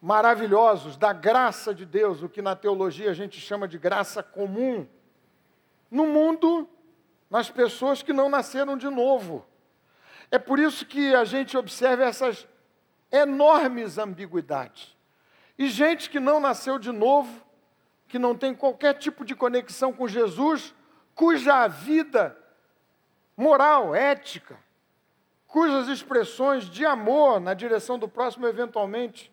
[0.00, 4.86] maravilhosos da graça de Deus, o que na teologia a gente chama de graça comum,
[5.90, 6.68] no mundo,
[7.28, 9.44] nas pessoas que não nasceram de novo.
[10.30, 12.46] É por isso que a gente observa essas
[13.10, 14.96] enormes ambiguidades.
[15.58, 17.47] E gente que não nasceu de novo,
[18.08, 20.74] que não tem qualquer tipo de conexão com Jesus,
[21.14, 22.36] cuja vida
[23.36, 24.56] moral, ética,
[25.46, 29.30] cujas expressões de amor na direção do próximo, eventualmente,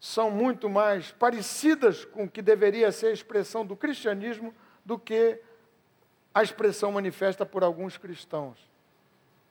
[0.00, 4.54] são muito mais parecidas com o que deveria ser a expressão do cristianismo
[4.84, 5.40] do que
[6.32, 8.58] a expressão manifesta por alguns cristãos.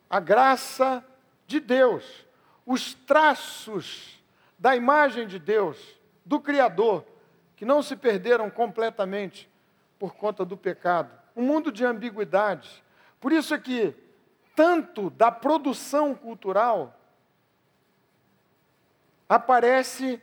[0.10, 1.04] A graça
[1.48, 2.26] de Deus,
[2.66, 4.24] os traços
[4.58, 7.06] da imagem de Deus, do Criador,
[7.56, 9.50] que não se perderam completamente
[9.98, 11.12] por conta do pecado.
[11.36, 12.84] Um mundo de ambiguidades.
[13.20, 13.96] Por isso é que
[14.56, 17.00] tanto da produção cultural
[19.28, 20.22] aparece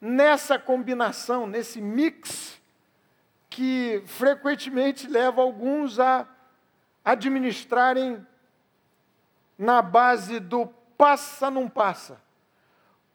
[0.00, 2.60] nessa combinação, nesse mix,
[3.48, 6.26] que frequentemente leva alguns a
[7.04, 8.26] administrarem
[9.56, 10.66] na base do
[10.98, 12.20] passa não passa.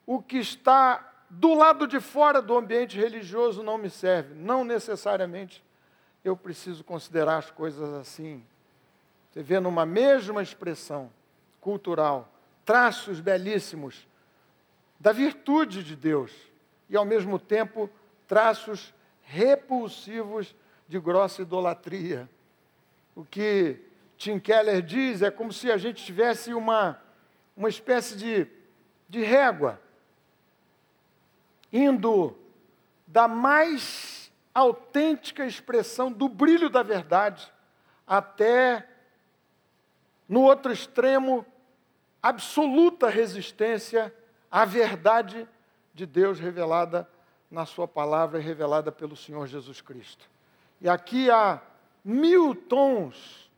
[0.06, 4.34] O que está do lado de fora do ambiente religioso não me serve.
[4.34, 5.64] Não necessariamente
[6.24, 8.44] eu preciso considerar as coisas assim.
[9.30, 11.10] Você vê numa mesma expressão
[11.60, 12.28] cultural
[12.64, 14.08] traços belíssimos
[14.98, 16.32] da virtude de Deus
[16.88, 17.88] e, ao mesmo tempo,
[18.26, 20.54] traços repulsivos
[20.88, 22.28] de grossa idolatria.
[23.14, 23.78] O que
[24.18, 27.00] Tim Keller diz é como se a gente tivesse uma,
[27.56, 28.46] uma espécie de,
[29.08, 29.80] de régua
[31.72, 32.36] indo
[33.06, 37.50] da mais autêntica expressão do brilho da verdade
[38.06, 38.88] até,
[40.28, 41.46] no outro extremo,
[42.22, 44.14] absoluta resistência
[44.50, 45.48] à verdade
[45.94, 47.08] de Deus revelada
[47.50, 50.28] na Sua palavra e revelada pelo Senhor Jesus Cristo.
[50.80, 51.60] E aqui há
[52.04, 53.50] mil tons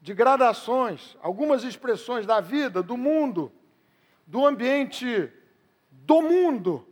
[0.00, 3.52] de gradações, algumas expressões da vida, do mundo,
[4.26, 5.30] do ambiente
[5.90, 6.86] do mundo,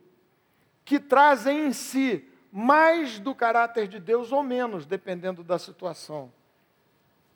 [0.85, 6.33] que trazem em si mais do caráter de Deus ou menos, dependendo da situação.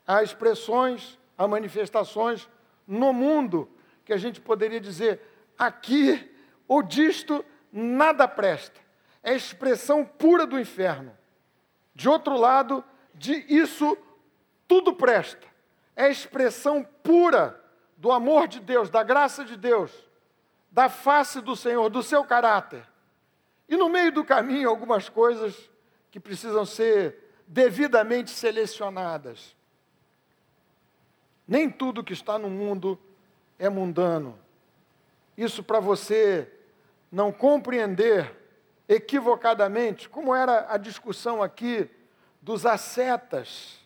[0.05, 2.49] Há expressões, há manifestações
[2.87, 3.69] no mundo
[4.03, 5.21] que a gente poderia dizer
[5.57, 6.31] aqui
[6.67, 8.79] ou disto nada presta.
[9.23, 11.15] É expressão pura do inferno.
[11.95, 12.83] De outro lado,
[13.13, 13.97] de isso
[14.67, 15.47] tudo presta.
[15.95, 17.59] É expressão pura
[17.97, 19.91] do amor de Deus, da graça de Deus,
[20.69, 22.85] da face do Senhor, do seu caráter.
[23.67, 25.69] E no meio do caminho, algumas coisas
[26.11, 29.55] que precisam ser devidamente selecionadas.
[31.47, 32.99] Nem tudo que está no mundo
[33.59, 34.37] é mundano.
[35.37, 36.51] Isso para você
[37.11, 38.33] não compreender
[38.87, 41.89] equivocadamente, como era a discussão aqui
[42.41, 43.79] dos ascetas,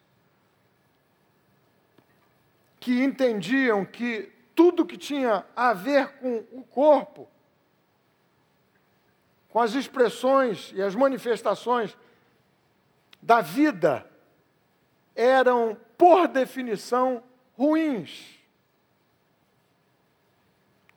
[2.80, 7.28] que entendiam que tudo que tinha a ver com o corpo,
[9.50, 11.98] com as expressões e as manifestações
[13.22, 14.10] da vida,
[15.16, 17.22] eram, por definição,
[17.58, 18.40] ruins.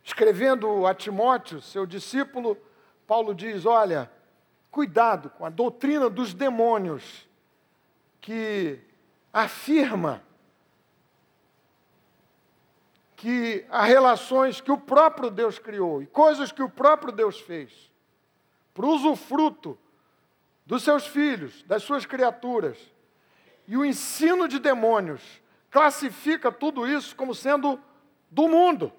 [0.04, 2.56] Escrevendo a Timóteo, seu discípulo,
[3.06, 4.10] Paulo diz: Olha,
[4.70, 7.28] cuidado com a doutrina dos demônios,
[8.20, 8.78] que
[9.32, 10.22] afirma
[13.16, 17.91] que há relações que o próprio Deus criou e coisas que o próprio Deus fez,
[18.74, 19.78] para o usufruto
[20.64, 22.78] dos seus filhos, das suas criaturas.
[23.66, 25.22] E o ensino de demônios
[25.70, 27.80] classifica tudo isso como sendo
[28.30, 28.92] do mundo.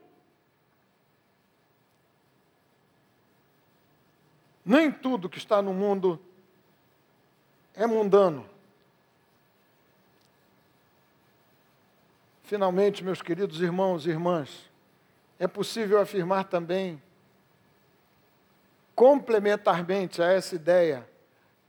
[4.66, 6.20] Nem tudo que está no mundo
[7.74, 8.50] é mundano.
[12.44, 14.70] Finalmente, meus queridos irmãos e irmãs,
[15.40, 17.02] é possível afirmar também,
[18.96, 21.08] complementarmente a essa ideia,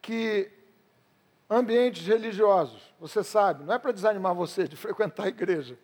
[0.00, 0.50] que
[1.48, 5.78] ambientes religiosos, você sabe, não é para desanimar você de frequentar a igreja,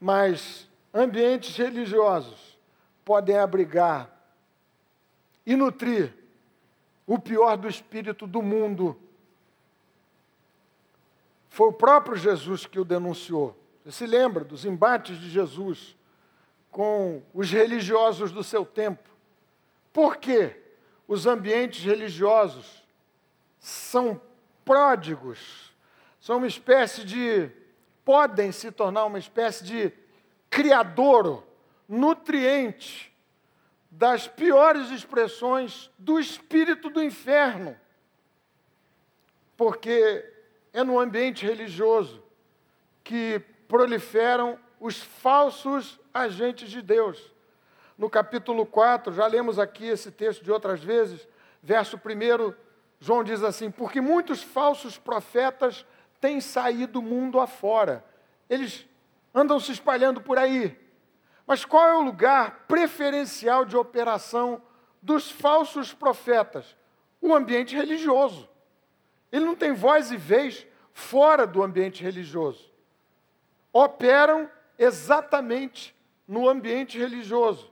[0.00, 2.58] mas ambientes religiosos
[3.04, 4.10] podem abrigar
[5.44, 6.14] e nutrir
[7.06, 8.98] o pior do espírito do mundo.
[11.48, 13.56] Foi o próprio Jesus que o denunciou.
[13.84, 15.96] Você se lembra dos embates de Jesus
[16.70, 19.11] com os religiosos do seu tempo?
[19.92, 20.56] Por quê?
[21.06, 22.82] Os ambientes religiosos
[23.58, 24.20] são
[24.64, 25.72] pródigos,
[26.20, 27.50] são uma espécie de.
[28.04, 29.92] podem se tornar uma espécie de
[30.48, 31.46] criadouro,
[31.88, 33.12] nutriente
[33.90, 37.76] das piores expressões do espírito do inferno.
[39.56, 40.24] Porque
[40.72, 42.22] é no ambiente religioso
[43.04, 47.31] que proliferam os falsos agentes de Deus.
[48.02, 51.24] No capítulo 4, já lemos aqui esse texto de outras vezes,
[51.62, 52.52] verso 1,
[52.98, 55.86] João diz assim: Porque muitos falsos profetas
[56.20, 58.04] têm saído mundo afora.
[58.50, 58.88] Eles
[59.32, 60.76] andam se espalhando por aí.
[61.46, 64.60] Mas qual é o lugar preferencial de operação
[65.00, 66.76] dos falsos profetas?
[67.20, 68.48] O ambiente religioso.
[69.30, 72.68] Ele não tem voz e vez fora do ambiente religioso.
[73.72, 75.94] Operam exatamente
[76.26, 77.71] no ambiente religioso.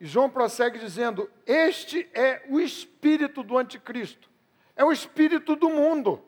[0.00, 4.28] E João prossegue dizendo: Este é o espírito do anticristo
[4.76, 6.22] é o espírito do mundo.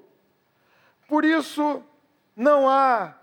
[1.07, 1.85] Por isso,
[2.35, 3.15] não há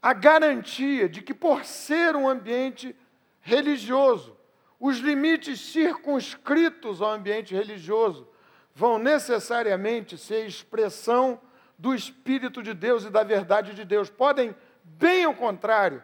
[0.00, 2.96] a garantia de que, por ser um ambiente
[3.42, 4.36] religioso,
[4.80, 8.26] os limites circunscritos ao ambiente religioso
[8.74, 11.40] vão necessariamente ser expressão
[11.78, 14.10] do Espírito de Deus e da verdade de Deus.
[14.10, 16.02] Podem, bem ao contrário,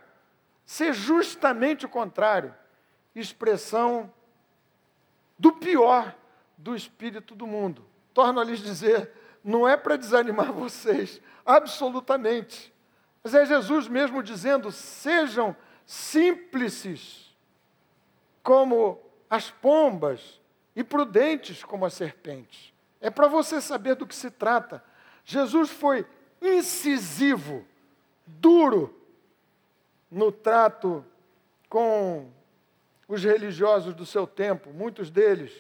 [0.65, 2.55] ser justamente o contrário
[3.15, 4.13] expressão
[5.39, 6.15] do pior
[6.57, 9.11] do espírito do mundo torno a lhes dizer,
[9.43, 12.73] não é para desanimar vocês, absolutamente.
[13.23, 15.57] Mas é Jesus mesmo dizendo: sejam
[15.87, 17.35] simples
[18.43, 20.41] como as pombas
[20.75, 22.73] e prudentes como as serpentes.
[23.01, 24.83] É para você saber do que se trata.
[25.25, 26.07] Jesus foi
[26.41, 27.65] incisivo,
[28.27, 28.99] duro
[30.11, 31.05] no trato
[31.69, 32.29] com
[33.15, 35.53] os religiosos do seu tempo, muitos deles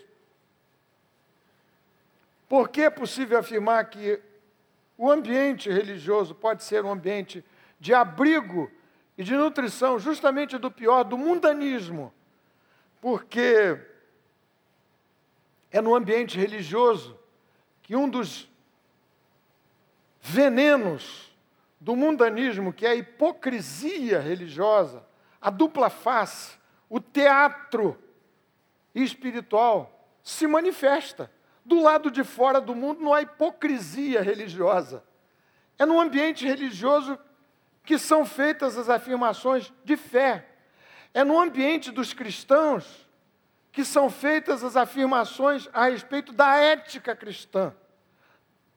[2.53, 4.21] por que é possível afirmar que
[4.99, 7.43] o ambiente religioso pode ser um ambiente
[7.81, 8.71] de abrigo
[9.17, 12.13] e de nutrição, justamente do pior, do mundanismo?
[13.01, 13.81] Porque
[15.71, 17.19] é no ambiente religioso
[17.83, 18.47] que um dos
[20.21, 21.35] venenos
[21.81, 25.03] do mundanismo, que é a hipocrisia religiosa,
[25.41, 26.59] a dupla face,
[26.93, 27.99] o teatro
[28.95, 31.33] espiritual, se manifesta.
[31.65, 35.03] Do lado de fora do mundo não há hipocrisia religiosa.
[35.79, 37.19] É no ambiente religioso
[37.83, 40.47] que são feitas as afirmações de fé.
[41.15, 43.09] É no ambiente dos cristãos
[43.73, 47.75] que são feitas as afirmações a respeito da ética cristã,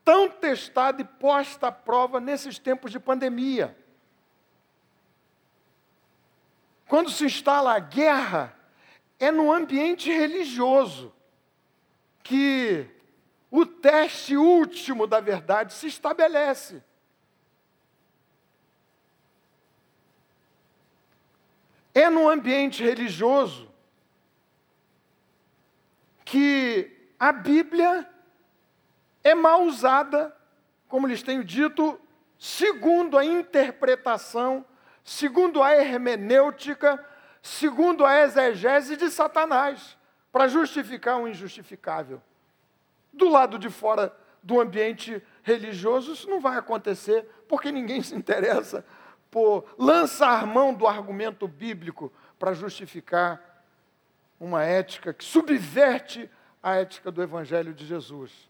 [0.05, 3.77] tão testada e posta à prova nesses tempos de pandemia.
[6.87, 8.55] Quando se instala a guerra,
[9.19, 11.13] é no ambiente religioso
[12.23, 12.87] que
[13.49, 16.83] o teste último da verdade se estabelece.
[21.93, 23.71] É no ambiente religioso
[26.25, 28.09] que a Bíblia
[29.23, 30.35] é mal usada,
[30.87, 31.99] como lhes tenho dito,
[32.37, 34.65] segundo a interpretação,
[35.05, 37.01] segundo a hermenêutica,
[37.39, 39.95] segundo a exegese de Satanás
[40.31, 42.19] para justificar o injustificável.
[43.13, 48.83] Do lado de fora do ambiente religioso, isso não vai acontecer, porque ninguém se interessa
[49.29, 53.63] por lançar mão do argumento bíblico para justificar
[54.39, 56.29] uma ética que subverte
[56.63, 58.49] a ética do Evangelho de Jesus.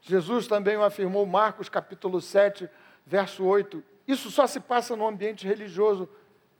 [0.00, 2.68] Jesus também o afirmou, Marcos capítulo 7,
[3.06, 3.91] verso 8.
[4.06, 6.08] Isso só se passa no ambiente religioso.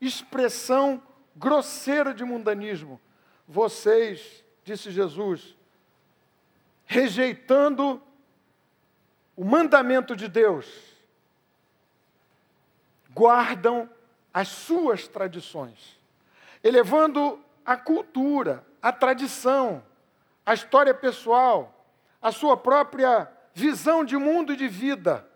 [0.00, 1.02] Expressão
[1.36, 3.00] grosseira de mundanismo.
[3.46, 5.56] Vocês disse Jesus,
[6.84, 8.00] rejeitando
[9.36, 10.66] o mandamento de Deus,
[13.10, 13.88] guardam
[14.32, 15.98] as suas tradições,
[16.62, 19.82] elevando a cultura, a tradição,
[20.44, 21.86] a história pessoal,
[22.20, 25.28] a sua própria visão de mundo e de vida,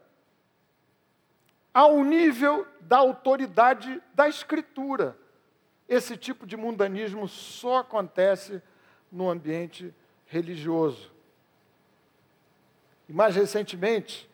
[1.76, 5.14] ao nível da autoridade da Escritura.
[5.86, 8.62] Esse tipo de mundanismo só acontece
[9.12, 11.12] no ambiente religioso.
[13.06, 14.26] E mais recentemente,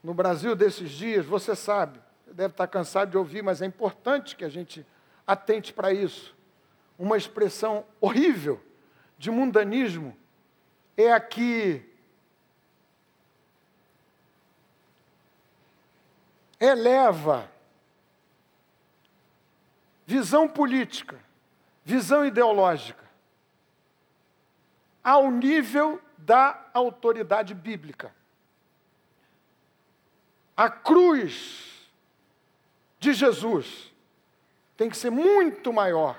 [0.00, 4.44] no Brasil desses dias, você sabe, deve estar cansado de ouvir, mas é importante que
[4.44, 4.86] a gente
[5.26, 6.36] atente para isso.
[6.96, 8.60] Uma expressão horrível
[9.18, 10.16] de mundanismo
[10.96, 11.82] é a que
[16.60, 17.50] eleva
[20.06, 21.18] visão política,
[21.84, 23.08] visão ideológica,
[25.02, 28.14] ao nível da autoridade bíblica.
[30.56, 31.88] A cruz
[32.98, 33.90] de Jesus
[34.76, 36.18] tem que ser muito maior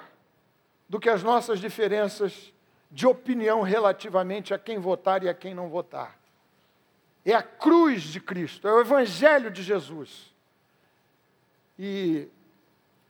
[0.90, 2.52] do que as nossas diferenças
[2.90, 6.18] de opinião relativamente a quem votar e a quem não votar.
[7.24, 10.31] É a cruz de Cristo, é o Evangelho de Jesus.
[11.84, 12.28] E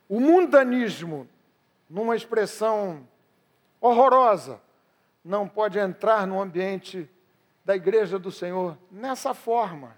[0.08, 1.28] o mundanismo,
[1.90, 3.06] numa expressão
[3.78, 4.62] horrorosa,
[5.22, 7.06] não pode entrar no ambiente
[7.66, 9.94] da igreja do Senhor nessa forma,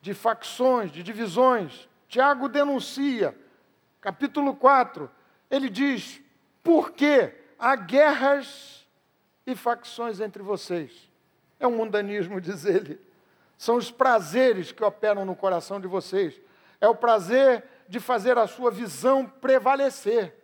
[0.00, 1.86] de facções, de divisões.
[2.08, 3.38] Tiago denuncia,
[4.00, 5.10] capítulo 4,
[5.50, 6.18] ele diz:
[6.62, 8.88] por que há guerras
[9.46, 11.10] e facções entre vocês?
[11.60, 12.98] É um mundanismo, diz ele.
[13.58, 16.40] São os prazeres que operam no coração de vocês.
[16.80, 20.34] É o prazer de fazer a sua visão prevalecer.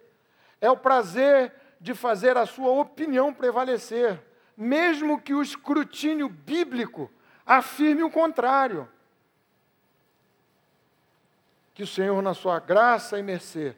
[0.61, 4.23] É o prazer de fazer a sua opinião prevalecer,
[4.57, 7.11] mesmo que o escrutínio bíblico
[7.45, 8.89] afirme o contrário.
[11.75, 13.77] Que o Senhor, na sua graça e mercê,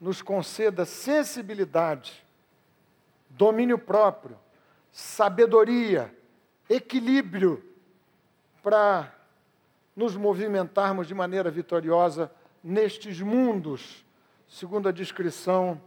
[0.00, 2.26] nos conceda sensibilidade,
[3.30, 4.38] domínio próprio,
[4.92, 6.14] sabedoria,
[6.68, 7.64] equilíbrio
[8.62, 9.14] para
[9.96, 12.30] nos movimentarmos de maneira vitoriosa
[12.62, 14.04] nestes mundos,
[14.48, 15.80] segundo a descrição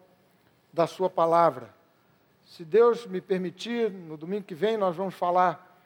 [0.71, 1.73] da Sua palavra.
[2.45, 5.81] Se Deus me permitir, no domingo que vem nós vamos falar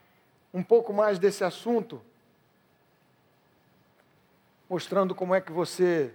[0.54, 2.02] um pouco mais desse assunto,
[4.70, 6.14] mostrando como é que você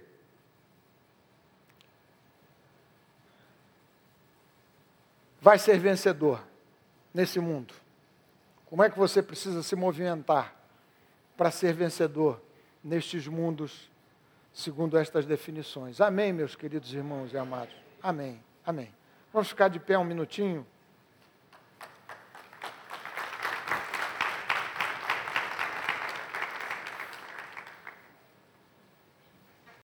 [5.41, 6.41] vai ser vencedor
[7.13, 7.73] nesse mundo.
[8.65, 10.55] Como é que você precisa se movimentar
[11.35, 12.41] para ser vencedor
[12.83, 13.89] nestes mundos,
[14.53, 15.99] segundo estas definições?
[15.99, 17.75] Amém, meus queridos irmãos e amados.
[18.01, 18.39] Amém.
[18.65, 18.93] Amém.
[19.33, 20.65] Vamos ficar de pé um minutinho.